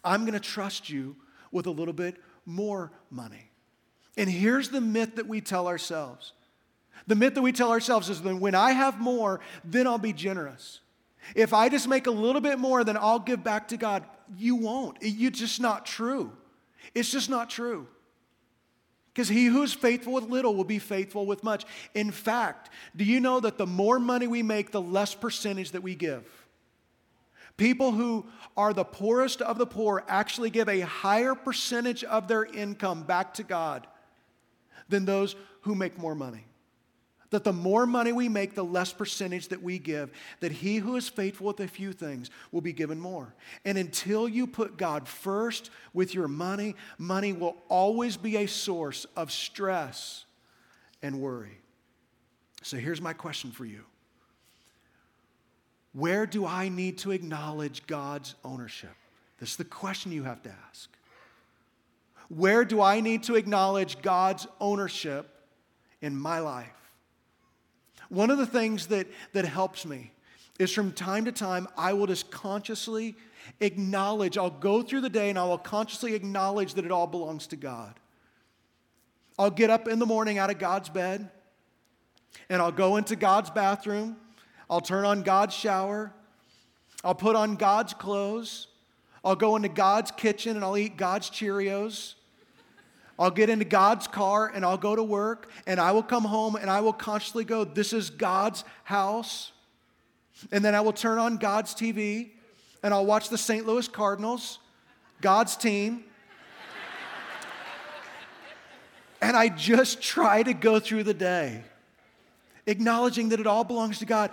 I'm 0.04 0.22
going 0.22 0.34
to 0.34 0.40
trust 0.40 0.88
you 0.88 1.16
with 1.52 1.66
a 1.66 1.72
little 1.72 1.94
bit 1.94 2.18
more 2.46 2.92
money. 3.10 3.52
And 4.18 4.30
here's 4.30 4.70
the 4.70 4.82
myth 4.82 5.16
that 5.16 5.28
we 5.28 5.42
tell 5.42 5.68
ourselves 5.68 6.34
the 7.08 7.16
myth 7.16 7.36
that 7.36 7.42
we 7.42 7.52
tell 7.52 7.72
ourselves 7.72 8.10
is 8.10 8.22
that 8.22 8.36
when 8.36 8.56
I 8.56 8.72
have 8.72 9.00
more, 9.00 9.40
then 9.64 9.88
I'll 9.88 9.98
be 9.98 10.14
generous. 10.14 10.80
If 11.36 11.54
I 11.54 11.70
just 11.70 11.88
make 11.88 12.08
a 12.08 12.12
little 12.12 12.42
bit 12.42 12.60
more, 12.60 12.84
then 12.84 12.98
I'll 12.98 13.20
give 13.20 13.44
back 13.44 13.70
to 13.70 13.78
God. 13.78 14.04
You 14.38 14.56
won't. 14.56 14.98
It's 15.02 15.40
just 15.40 15.60
not 15.60 15.86
true. 15.86 16.32
It's 16.94 17.12
just 17.12 17.30
not 17.30 17.50
true. 17.50 17.88
Because 19.14 19.28
he 19.28 19.46
who's 19.46 19.74
faithful 19.74 20.14
with 20.14 20.30
little 20.30 20.56
will 20.56 20.64
be 20.64 20.80
faithful 20.80 21.26
with 21.26 21.44
much. 21.44 21.66
In 21.94 22.12
fact, 22.12 22.70
do 22.96 23.04
you 23.04 23.20
know 23.20 23.40
that 23.42 23.58
the 23.58 23.68
more 23.68 24.00
money 24.00 24.26
we 24.26 24.42
make, 24.42 24.72
the 24.72 24.82
less 24.82 25.14
percentage 25.14 25.72
that 25.72 25.84
we 25.84 25.96
give? 25.96 26.24
People 27.58 27.92
who 27.92 28.26
are 28.58 28.74
the 28.74 28.84
poorest 28.84 29.42
of 29.42 29.58
the 29.58 29.66
poor 29.66 30.04
actually 30.08 30.50
give 30.50 30.68
a 30.68 30.82
higher 30.82 31.36
percentage 31.36 32.04
of 32.04 32.28
their 32.28 32.46
income 32.46 33.04
back 33.04 33.34
to 33.36 33.44
God 33.44 33.88
than 34.90 35.06
those 35.06 35.36
who 35.62 35.76
make 35.76 35.98
more 35.98 36.16
money. 36.16 36.46
That 37.30 37.46
the 37.46 37.54
more 37.54 37.86
money 37.86 38.12
we 38.12 38.28
make, 38.28 38.56
the 38.56 38.66
less 38.66 38.92
percentage 38.92 39.48
that 39.50 39.64
we 39.64 39.80
give. 39.80 40.12
That 40.42 40.52
he 40.52 40.78
who 40.78 40.98
is 40.98 41.08
faithful 41.08 41.48
with 41.48 41.62
a 41.62 41.68
few 41.68 41.94
things 41.94 42.30
will 42.52 42.62
be 42.62 42.74
given 42.74 43.00
more. 43.00 43.34
And 43.64 43.78
until 43.78 44.28
you 44.28 44.46
put 44.46 44.78
God 44.78 45.08
first 45.08 45.70
with 45.94 46.14
your 46.14 46.28
money, 46.28 46.76
money 46.98 47.32
will 47.32 47.56
always 47.70 48.18
be 48.18 48.38
a 48.38 48.48
source 48.48 49.06
of 49.16 49.32
stress 49.32 50.26
and 51.02 51.22
worry. 51.22 51.58
So 52.64 52.78
here's 52.78 53.02
my 53.02 53.14
question 53.14 53.52
for 53.52 53.66
you 53.66 53.86
where 55.94 56.26
do 56.26 56.46
I 56.46 56.70
need 56.70 57.00
to 57.00 57.12
acknowledge 57.12 57.86
God's 57.86 58.36
ownership? 58.44 58.96
This 59.40 59.52
is 59.52 59.58
the 59.58 59.66
question 59.66 60.12
you 60.12 60.24
have 60.24 60.42
to 60.44 60.54
ask. 60.70 60.90
Where 62.30 62.64
do 62.64 62.82
I 62.82 63.02
need 63.02 63.24
to 63.24 63.36
acknowledge 63.36 64.02
God's 64.02 64.48
ownership 64.62 65.28
in 66.02 66.16
my 66.16 66.40
life? 66.40 66.70
One 68.08 68.30
of 68.30 68.38
the 68.38 68.46
things 68.46 68.88
that, 68.88 69.08
that 69.34 69.46
helps 69.46 69.86
me 69.86 70.12
is 70.60 70.72
from 70.72 70.94
time 70.94 71.26
to 71.26 71.32
time, 71.32 71.68
I 71.76 71.94
will 71.94 72.08
just 72.08 72.32
consciously 72.32 73.16
acknowledge, 73.60 74.38
I'll 74.38 74.50
go 74.50 74.82
through 74.82 75.02
the 75.02 75.10
day 75.10 75.30
and 75.30 75.38
I 75.38 75.44
will 75.44 75.58
consciously 75.58 76.14
acknowledge 76.14 76.76
that 76.76 76.86
it 76.86 76.92
all 76.92 77.08
belongs 77.08 77.48
to 77.48 77.56
God. 77.56 78.00
I'll 79.38 79.50
get 79.50 79.70
up 79.70 79.88
in 79.88 80.00
the 80.00 80.06
morning 80.06 80.38
out 80.38 80.50
of 80.50 80.60
God's 80.60 80.88
bed 80.88 81.30
and 82.50 82.62
I'll 82.62 82.72
go 82.72 82.98
into 82.98 83.16
God's 83.16 83.50
bathroom 83.50 84.18
I'll 84.72 84.80
turn 84.80 85.04
on 85.04 85.24
God's 85.24 85.54
shower. 85.54 86.14
I'll 87.04 87.14
put 87.14 87.36
on 87.36 87.58
God's 87.58 87.94
clothes. 87.94 88.68
I'll 89.24 89.36
go 89.36 89.58
into 89.58 89.68
God's 89.68 90.12
kitchen 90.12 90.56
and 90.56 90.64
I'll 90.64 90.78
eat 90.78 90.96
God's 90.96 91.30
Cheerios. 91.30 92.14
I'll 93.20 93.32
get 93.32 93.50
into 93.50 93.66
God's 93.66 94.08
car 94.08 94.50
and 94.56 94.66
I'll 94.66 94.78
go 94.78 94.96
to 94.96 95.04
work 95.04 95.52
and 95.68 95.78
I 95.78 95.92
will 95.92 96.02
come 96.02 96.24
home 96.24 96.56
and 96.56 96.70
I 96.70 96.80
will 96.80 96.94
consciously 96.94 97.44
go, 97.44 97.66
This 97.66 97.92
is 97.92 98.10
God's 98.10 98.64
house. 98.86 99.52
And 100.54 100.64
then 100.64 100.74
I 100.74 100.80
will 100.80 100.94
turn 100.94 101.20
on 101.20 101.36
God's 101.36 101.76
TV 101.76 102.30
and 102.82 102.94
I'll 102.94 103.06
watch 103.06 103.28
the 103.28 103.38
St. 103.38 103.68
Louis 103.68 103.90
Cardinals, 103.90 104.58
God's 105.20 105.58
team. 105.58 106.06
and 109.22 109.36
I 109.36 109.50
just 109.50 110.02
try 110.02 110.42
to 110.44 110.54
go 110.54 110.80
through 110.80 111.04
the 111.04 111.14
day, 111.14 111.62
acknowledging 112.66 113.30
that 113.30 113.42
it 113.42 113.46
all 113.46 113.66
belongs 113.66 114.00
to 114.00 114.06
God. 114.06 114.32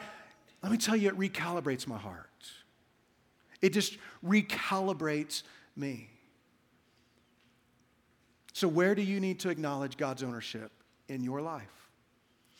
Let 0.62 0.72
me 0.72 0.78
tell 0.78 0.96
you, 0.96 1.08
it 1.08 1.18
recalibrates 1.18 1.86
my 1.86 1.98
heart. 1.98 2.26
It 3.60 3.72
just 3.72 3.96
recalibrates 4.24 5.42
me. 5.76 6.10
So, 8.52 8.66
where 8.66 8.94
do 8.94 9.02
you 9.02 9.20
need 9.20 9.40
to 9.40 9.50
acknowledge 9.50 9.96
God's 9.96 10.22
ownership 10.22 10.72
in 11.08 11.22
your 11.22 11.40
life? 11.40 11.62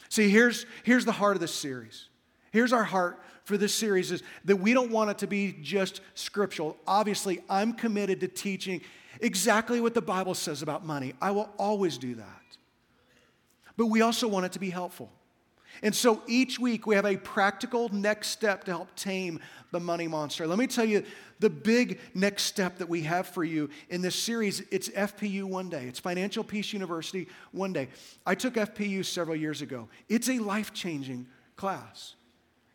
See, 0.09 0.29
here's, 0.29 0.65
here's 0.85 1.05
the 1.05 1.13
heart 1.13 1.37
of 1.37 1.41
this 1.41 1.55
series. 1.55 2.09
Here's 2.51 2.73
our 2.73 2.85
heart 2.85 3.21
for 3.45 3.57
this 3.57 3.75
series 3.75 4.11
is 4.11 4.23
that 4.45 4.57
we 4.57 4.73
don't 4.73 4.91
want 4.91 5.11
it 5.11 5.19
to 5.19 5.27
be 5.27 5.57
just 5.61 6.01
scriptural. 6.15 6.77
Obviously, 6.87 7.41
I'm 7.49 7.73
committed 7.73 8.21
to 8.21 8.29
teaching 8.29 8.81
exactly 9.21 9.81
what 9.81 9.95
the 9.95 10.03
Bible 10.03 10.35
says 10.35 10.63
about 10.63 10.85
money. 10.85 11.15
I 11.21 11.31
will 11.31 11.51
always 11.59 11.99
do 11.99 12.15
that. 12.15 12.43
But 13.77 13.87
we 13.87 14.01
also 14.01 14.29
want 14.29 14.47
it 14.47 14.53
to 14.53 14.59
be 14.59 14.71
helpful. 14.71 15.11
And 15.83 15.95
so 15.95 16.23
each 16.27 16.59
week 16.59 16.87
we 16.87 16.95
have 16.95 17.07
a 17.07 17.17
practical 17.17 17.89
next 17.91 18.29
step 18.29 18.65
to 18.65 18.73
help 18.73 18.95
tame 18.97 19.41
the 19.71 19.81
money 19.81 20.09
monster. 20.09 20.47
Let 20.47 20.59
me 20.59 20.67
tell 20.67 20.85
you 20.85 21.05
the 21.41 21.51
big 21.51 22.01
next 22.15 22.45
step 22.45 22.79
that 22.79 22.89
we 22.89 23.03
have 23.03 23.29
for 23.29 23.45
you 23.45 23.71
in 23.91 24.03
this 24.03 24.17
series. 24.17 24.63
It's 24.71 24.89
FPU 24.89 25.45
One 25.45 25.69
Day, 25.69 25.85
it's 25.85 26.01
Financial 26.01 26.43
Peace 26.43 26.73
University 26.73 27.29
One 27.53 27.73
Day. 27.73 27.89
I 28.27 28.35
took 28.35 28.55
FPU 28.55 29.05
several 29.05 29.37
years 29.37 29.63
ago. 29.63 29.89
It's 30.09 30.29
a 30.29 30.39
life 30.39 30.73
changing 30.73 31.27
class 31.57 32.15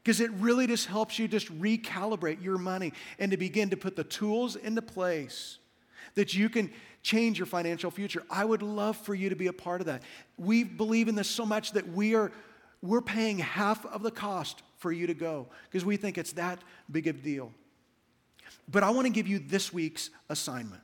because 0.04 0.20
it 0.20 0.32
really 0.34 0.68
just 0.68 0.88
helps 0.88 1.18
you 1.18 1.28
just 1.28 1.48
recalibrate 1.60 2.44
your 2.44 2.58
money 2.58 2.94
and 3.20 3.32
to 3.32 3.38
begin 3.38 3.70
to 3.70 3.78
put 3.78 3.96
the 3.96 4.04
tools 4.04 4.56
into 4.56 4.82
place 4.82 5.58
that 6.16 6.34
you 6.34 6.50
can 6.50 6.72
change 7.02 7.40
your 7.40 7.46
financial 7.46 7.92
future. 7.92 8.24
I 8.30 8.46
would 8.46 8.62
love 8.62 8.98
for 8.98 9.14
you 9.14 9.30
to 9.30 9.36
be 9.36 9.48
a 9.48 9.54
part 9.54 9.82
of 9.82 9.88
that. 9.88 10.04
We 10.38 10.64
believe 10.64 11.08
in 11.08 11.16
this 11.16 11.30
so 11.30 11.46
much 11.46 11.74
that 11.74 11.88
we 11.90 12.16
are 12.16 12.32
we're 12.84 13.02
paying 13.02 13.40
half 13.40 13.86
of 13.86 14.04
the 14.04 14.12
cost 14.12 14.62
for 14.78 14.92
you 14.92 15.08
to 15.08 15.14
go 15.14 15.48
because 15.70 15.86
we 15.86 15.96
think 15.96 16.18
it's 16.18 16.34
that 16.34 16.60
big 16.92 17.08
of 17.08 17.16
a 17.16 17.20
deal. 17.20 17.52
But 18.70 18.84
I 18.84 18.90
want 18.90 19.08
to 19.08 19.14
give 19.14 19.26
you 19.26 19.40
this 19.40 19.72
week's 19.72 20.10
assignment. 20.30 20.82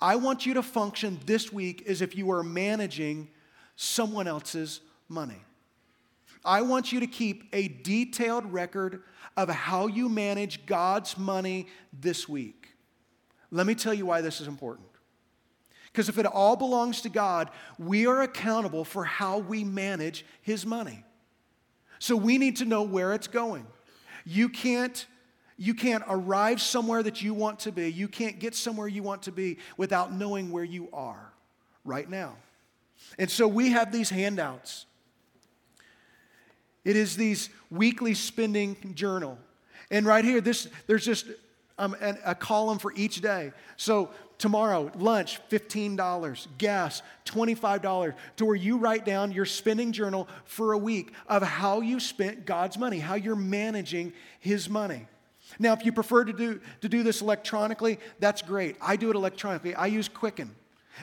I 0.00 0.14
want 0.16 0.46
you 0.46 0.54
to 0.54 0.62
function 0.62 1.18
this 1.26 1.52
week 1.52 1.84
as 1.88 2.00
if 2.00 2.16
you 2.16 2.30
are 2.30 2.44
managing 2.44 3.28
someone 3.74 4.28
else's 4.28 4.80
money. 5.08 5.42
I 6.44 6.62
want 6.62 6.92
you 6.92 7.00
to 7.00 7.08
keep 7.08 7.44
a 7.52 7.66
detailed 7.66 8.50
record 8.52 9.02
of 9.36 9.48
how 9.48 9.88
you 9.88 10.08
manage 10.08 10.64
God's 10.64 11.18
money 11.18 11.66
this 12.00 12.28
week. 12.28 12.68
Let 13.50 13.66
me 13.66 13.74
tell 13.74 13.92
you 13.92 14.06
why 14.06 14.20
this 14.20 14.40
is 14.40 14.46
important. 14.46 14.89
Because 15.92 16.08
if 16.08 16.18
it 16.18 16.26
all 16.26 16.56
belongs 16.56 17.00
to 17.02 17.08
God, 17.08 17.50
we 17.78 18.06
are 18.06 18.22
accountable 18.22 18.84
for 18.84 19.04
how 19.04 19.38
we 19.38 19.64
manage 19.64 20.24
His 20.42 20.64
money. 20.64 21.04
So 21.98 22.16
we 22.16 22.38
need 22.38 22.56
to 22.56 22.64
know 22.64 22.82
where 22.82 23.12
it's 23.12 23.28
going. 23.28 23.66
You 24.24 24.48
can't, 24.48 25.04
you 25.56 25.74
can't 25.74 26.04
arrive 26.08 26.60
somewhere 26.60 27.02
that 27.02 27.22
you 27.22 27.34
want 27.34 27.60
to 27.60 27.72
be, 27.72 27.90
you 27.90 28.08
can't 28.08 28.38
get 28.38 28.54
somewhere 28.54 28.88
you 28.88 29.02
want 29.02 29.22
to 29.22 29.32
be 29.32 29.58
without 29.76 30.12
knowing 30.12 30.50
where 30.50 30.64
you 30.64 30.88
are 30.92 31.32
right 31.84 32.08
now. 32.08 32.36
And 33.18 33.30
so 33.30 33.48
we 33.48 33.70
have 33.70 33.92
these 33.92 34.10
handouts. 34.10 34.86
It 36.84 36.96
is 36.96 37.16
these 37.16 37.50
weekly 37.70 38.14
spending 38.14 38.94
journal. 38.94 39.38
And 39.90 40.06
right 40.06 40.24
here, 40.24 40.40
this, 40.40 40.68
there's 40.86 41.04
just 41.04 41.26
um, 41.78 41.96
a 42.24 42.34
column 42.34 42.78
for 42.78 42.92
each 42.94 43.20
day. 43.20 43.52
So 43.76 44.10
tomorrow, 44.40 44.90
lunch, 44.96 45.38
$15, 45.50 46.48
gas, 46.58 47.02
$25, 47.26 48.14
to 48.36 48.44
where 48.46 48.56
you 48.56 48.78
write 48.78 49.04
down 49.04 49.30
your 49.30 49.44
spending 49.44 49.92
journal 49.92 50.26
for 50.46 50.72
a 50.72 50.78
week 50.78 51.12
of 51.28 51.42
how 51.42 51.82
you 51.82 52.00
spent 52.00 52.46
God's 52.46 52.78
money, 52.78 52.98
how 52.98 53.14
you're 53.14 53.36
managing 53.36 54.12
His 54.40 54.68
money. 54.68 55.06
Now, 55.58 55.74
if 55.74 55.84
you 55.84 55.92
prefer 55.92 56.24
to 56.24 56.32
do, 56.32 56.60
to 56.80 56.88
do 56.88 57.02
this 57.02 57.20
electronically, 57.20 57.98
that's 58.18 58.40
great. 58.40 58.76
I 58.80 58.96
do 58.96 59.10
it 59.10 59.16
electronically. 59.16 59.74
I 59.74 59.86
use 59.86 60.08
Quicken. 60.08 60.54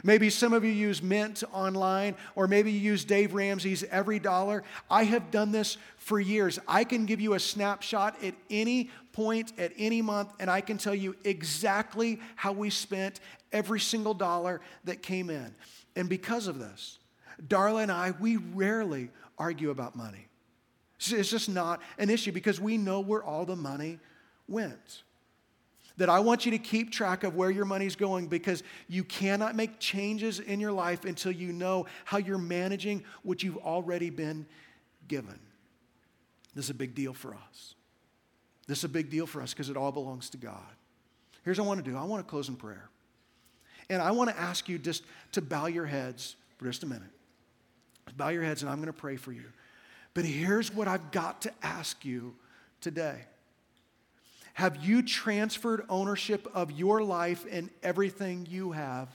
Maybe 0.04 0.30
some 0.30 0.54
of 0.54 0.64
you 0.64 0.72
use 0.72 1.02
Mint 1.02 1.44
online, 1.52 2.16
or 2.36 2.48
maybe 2.48 2.72
you 2.72 2.80
use 2.80 3.06
Dave 3.06 3.34
Ramsey's 3.34 3.84
Every 3.86 4.20
Dollar. 4.20 4.64
I 4.90 5.04
have 5.04 5.32
done 5.32 5.52
this 5.52 5.78
for 5.98 6.20
years. 6.20 6.60
I 6.68 6.84
can 6.84 7.06
give 7.06 7.22
you 7.22 7.34
a 7.34 7.40
snapshot 7.40 8.22
at 8.24 8.36
any 8.50 8.90
point, 9.14 9.54
at 9.58 9.72
any 9.78 10.02
month, 10.02 10.32
and 10.40 10.50
I 10.50 10.62
can 10.62 10.78
tell 10.78 10.96
you 10.96 11.16
exactly 11.24 12.20
how 12.36 12.52
we 12.52 12.70
spent 12.70 13.20
every 13.52 13.80
single 13.80 14.14
dollar 14.14 14.62
that 14.84 15.02
came 15.02 15.30
in. 15.30 15.56
And 15.96 16.08
because 16.08 16.48
of 16.48 16.60
this, 16.60 17.00
Darla 17.48 17.84
and 17.84 17.92
I, 17.92 18.12
we 18.20 18.38
rarely 18.38 19.10
argue 19.38 19.70
about 19.70 19.96
money. 19.96 20.28
It's 21.00 21.30
just 21.30 21.50
not 21.50 21.82
an 21.98 22.10
issue 22.10 22.32
because 22.32 22.60
we 22.60 22.78
know 22.78 23.00
where 23.00 23.24
all 23.24 23.46
the 23.46 23.56
money 23.56 24.00
went 24.48 25.04
that 25.98 26.10
I 26.10 26.20
want 26.20 26.46
you 26.46 26.52
to 26.52 26.60
keep 26.60 26.92
track 26.92 27.24
of 27.24 27.36
where 27.36 27.50
your 27.50 27.66
money's 27.66 27.96
going 27.96 28.28
because 28.28 28.64
you 28.88 29.04
cannot 29.04 29.56
make 29.56 29.80
changes 29.80 30.40
in 30.40 30.60
your 30.60 30.72
life 30.72 31.06
until 31.06 31.32
you 31.32 31.52
know 31.52 31.88
how 32.06 32.18
you're 32.18 32.38
managing 32.38 33.04
what 33.24 33.44
you've 33.44 33.58
already 33.58 34.10
been 34.10 34.46
given. 35.08 35.40
This 36.56 36.66
is 36.66 36.72
a 36.72 36.76
big 36.76 36.96
deal 36.96 37.14
for 37.14 37.36
us. 37.36 37.76
This 38.68 38.80
is 38.80 38.84
a 38.84 38.90
big 38.90 39.10
deal 39.10 39.26
for 39.26 39.42
us 39.42 39.54
because 39.54 39.70
it 39.70 39.78
all 39.78 39.92
belongs 39.92 40.30
to 40.32 40.38
God. 40.38 40.62
Here's 41.44 41.60
what 41.60 41.66
I 41.66 41.68
want 41.68 41.86
to 41.86 41.92
do 41.92 41.98
I 41.98 42.04
want 42.04 42.26
to 42.26 42.30
close 42.30 42.50
in 42.50 42.56
prayer. 42.56 42.90
And 43.90 44.02
I 44.02 44.12
want 44.12 44.30
to 44.30 44.38
ask 44.38 44.68
you 44.68 44.78
just 44.78 45.04
to 45.32 45.42
bow 45.42 45.68
your 45.68 45.86
heads 45.86 46.36
for 46.58 46.66
just 46.66 46.84
a 46.84 46.86
minute. 46.86 47.10
Bow 48.16 48.30
your 48.30 48.44
heads, 48.44 48.62
and 48.62 48.70
I'm 48.70 48.78
going 48.78 48.88
to 48.88 48.94
pray 48.94 49.16
for 49.16 49.32
you. 49.32 49.44
But 50.14 50.26
here's 50.26 50.74
what 50.74 50.88
I've 50.88 51.12
got 51.12 51.42
to 51.44 51.54
ask 51.62 52.04
you 52.04 52.36
today. 52.82 53.22
Have 54.58 54.84
you 54.84 55.04
transferred 55.04 55.86
ownership 55.88 56.48
of 56.52 56.72
your 56.72 57.04
life 57.04 57.46
and 57.52 57.70
everything 57.84 58.48
you 58.50 58.72
have 58.72 59.08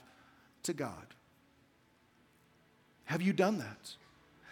to 0.63 0.71
God? 0.71 1.05
Have 3.03 3.21
you 3.21 3.33
done 3.33 3.57
that? 3.57 3.95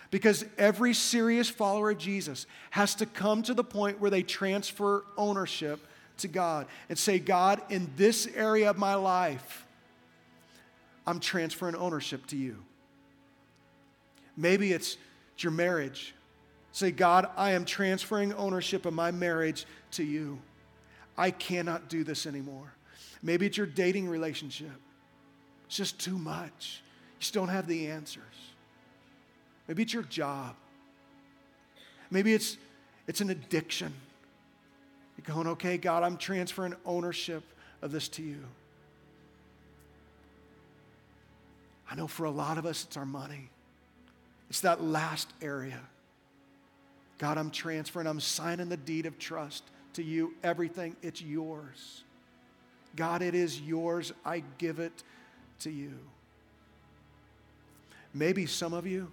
Because 0.10 0.44
every 0.58 0.94
serious 0.94 1.50
follower 1.50 1.92
of 1.92 1.98
Jesus 1.98 2.46
has 2.72 2.94
to 2.96 3.06
come 3.06 3.42
to 3.44 3.54
the 3.54 3.64
point 3.64 4.02
where 4.02 4.12
they 4.12 4.22
transfer 4.22 5.06
ownership 5.16 5.80
to 6.18 6.28
God 6.28 6.68
and 6.90 7.00
say, 7.00 7.20
God, 7.20 7.62
in 7.70 7.90
this 7.96 8.28
area 8.36 8.70
of 8.70 8.78
my 8.78 8.96
life, 8.96 9.66
I'm 11.08 11.22
transferring 11.22 11.76
ownership 11.76 12.28
to 12.28 12.36
you. 12.36 12.58
Maybe 14.36 14.74
it's 14.74 14.98
your 15.38 15.54
marriage. 15.54 16.14
Say, 16.74 16.92
God, 16.92 17.30
I 17.38 17.52
am 17.52 17.64
transferring 17.64 18.34
ownership 18.34 18.86
of 18.86 18.94
my 18.94 19.12
marriage 19.12 19.66
to 19.92 20.04
you. 20.04 20.42
I 21.22 21.30
cannot 21.30 21.88
do 21.88 22.04
this 22.04 22.26
anymore. 22.26 22.74
Maybe 23.22 23.46
it's 23.46 23.56
your 23.56 23.68
dating 23.68 24.10
relationship. 24.10 24.72
It's 25.68 25.78
just 25.78 26.00
too 26.00 26.18
much. 26.18 26.82
You 27.14 27.20
just 27.20 27.36
don't 27.36 27.50
have 27.50 27.68
the 27.68 27.90
answers. 27.92 28.24
Maybe 29.68 29.84
it's 29.84 29.94
your 29.94 30.02
job. 30.02 30.56
Maybe 32.10 32.34
it's, 32.34 32.58
it's 33.08 33.22
an 33.22 33.30
addiction. 33.30 33.94
You're 35.16 35.36
going, 35.36 35.46
okay, 35.50 35.78
God, 35.78 36.02
I'm 36.02 36.18
transferring 36.18 36.74
ownership 36.88 37.44
of 37.84 37.92
this 37.92 38.08
to 38.10 38.24
you. 38.24 38.44
I 41.88 41.94
know 41.94 42.08
for 42.08 42.24
a 42.24 42.32
lot 42.32 42.58
of 42.58 42.66
us, 42.66 42.86
it's 42.86 42.98
our 42.98 43.06
money. 43.06 43.52
It's 44.50 44.62
that 44.62 44.84
last 44.84 45.32
area. 45.40 45.82
God, 47.20 47.38
I'm 47.38 47.52
transferring, 47.52 48.08
I'm 48.08 48.20
signing 48.20 48.70
the 48.70 48.78
deed 48.78 49.06
of 49.06 49.20
trust 49.20 49.64
to 49.94 50.04
you 50.04 50.34
everything. 50.44 50.96
It's 51.02 51.22
yours. 51.22 52.04
God, 52.96 53.22
it 53.22 53.36
is 53.36 53.60
yours. 53.62 54.12
I 54.26 54.44
give 54.58 54.80
it 54.80 55.04
to 55.60 55.70
you. 55.70 55.94
Maybe 58.14 58.46
some 58.46 58.74
of 58.74 58.86
you, 58.86 59.10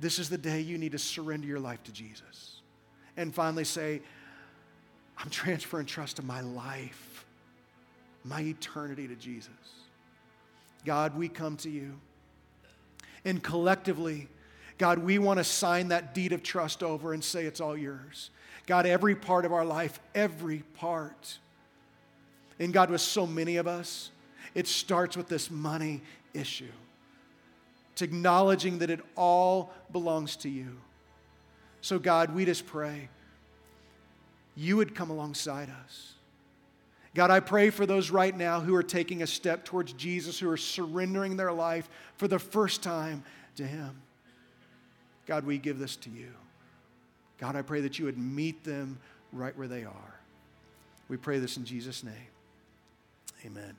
this 0.00 0.18
is 0.18 0.28
the 0.28 0.38
day 0.38 0.60
you 0.60 0.78
need 0.78 0.92
to 0.92 0.98
surrender 0.98 1.46
your 1.46 1.60
life 1.60 1.82
to 1.84 1.92
Jesus 1.92 2.60
and 3.16 3.34
finally 3.34 3.64
say, 3.64 4.00
I'm 5.18 5.30
transferring 5.30 5.86
trust 5.86 6.18
of 6.18 6.24
my 6.24 6.40
life, 6.40 7.24
my 8.24 8.40
eternity 8.40 9.06
to 9.06 9.14
Jesus. 9.14 9.50
God, 10.84 11.16
we 11.16 11.28
come 11.28 11.56
to 11.58 11.70
you. 11.70 11.94
And 13.24 13.42
collectively, 13.42 14.28
God, 14.76 14.98
we 14.98 15.18
want 15.18 15.38
to 15.38 15.44
sign 15.44 15.88
that 15.88 16.14
deed 16.14 16.32
of 16.32 16.42
trust 16.42 16.82
over 16.82 17.12
and 17.12 17.22
say 17.22 17.44
it's 17.44 17.60
all 17.60 17.76
yours. 17.76 18.30
God, 18.66 18.86
every 18.86 19.14
part 19.14 19.44
of 19.44 19.52
our 19.52 19.64
life, 19.64 20.00
every 20.14 20.62
part. 20.74 21.38
And 22.58 22.72
God, 22.72 22.90
with 22.90 23.00
so 23.00 23.26
many 23.26 23.56
of 23.56 23.66
us, 23.66 24.10
it 24.54 24.66
starts 24.66 25.16
with 25.16 25.28
this 25.28 25.50
money 25.50 26.02
issue. 26.32 26.72
It's 27.92 28.02
acknowledging 28.02 28.78
that 28.78 28.90
it 28.90 29.00
all 29.16 29.72
belongs 29.92 30.36
to 30.36 30.48
you. 30.48 30.78
So, 31.80 31.98
God, 31.98 32.34
we 32.34 32.44
just 32.44 32.66
pray 32.66 33.08
you 34.56 34.76
would 34.76 34.94
come 34.94 35.10
alongside 35.10 35.68
us. 35.84 36.12
God, 37.14 37.30
I 37.30 37.40
pray 37.40 37.70
for 37.70 37.86
those 37.86 38.10
right 38.10 38.36
now 38.36 38.60
who 38.60 38.74
are 38.74 38.82
taking 38.82 39.22
a 39.22 39.26
step 39.26 39.64
towards 39.64 39.92
Jesus, 39.92 40.38
who 40.38 40.50
are 40.50 40.56
surrendering 40.56 41.36
their 41.36 41.52
life 41.52 41.88
for 42.16 42.26
the 42.26 42.38
first 42.38 42.82
time 42.82 43.22
to 43.56 43.64
Him. 43.64 44.00
God, 45.26 45.44
we 45.44 45.58
give 45.58 45.78
this 45.78 45.96
to 45.96 46.10
you. 46.10 46.30
God, 47.38 47.56
I 47.56 47.62
pray 47.62 47.80
that 47.80 47.98
you 47.98 48.04
would 48.04 48.18
meet 48.18 48.64
them 48.64 48.98
right 49.32 49.56
where 49.56 49.68
they 49.68 49.84
are. 49.84 50.20
We 51.08 51.16
pray 51.16 51.38
this 51.38 51.56
in 51.56 51.64
Jesus' 51.64 52.04
name. 52.04 52.14
Amen. 53.44 53.76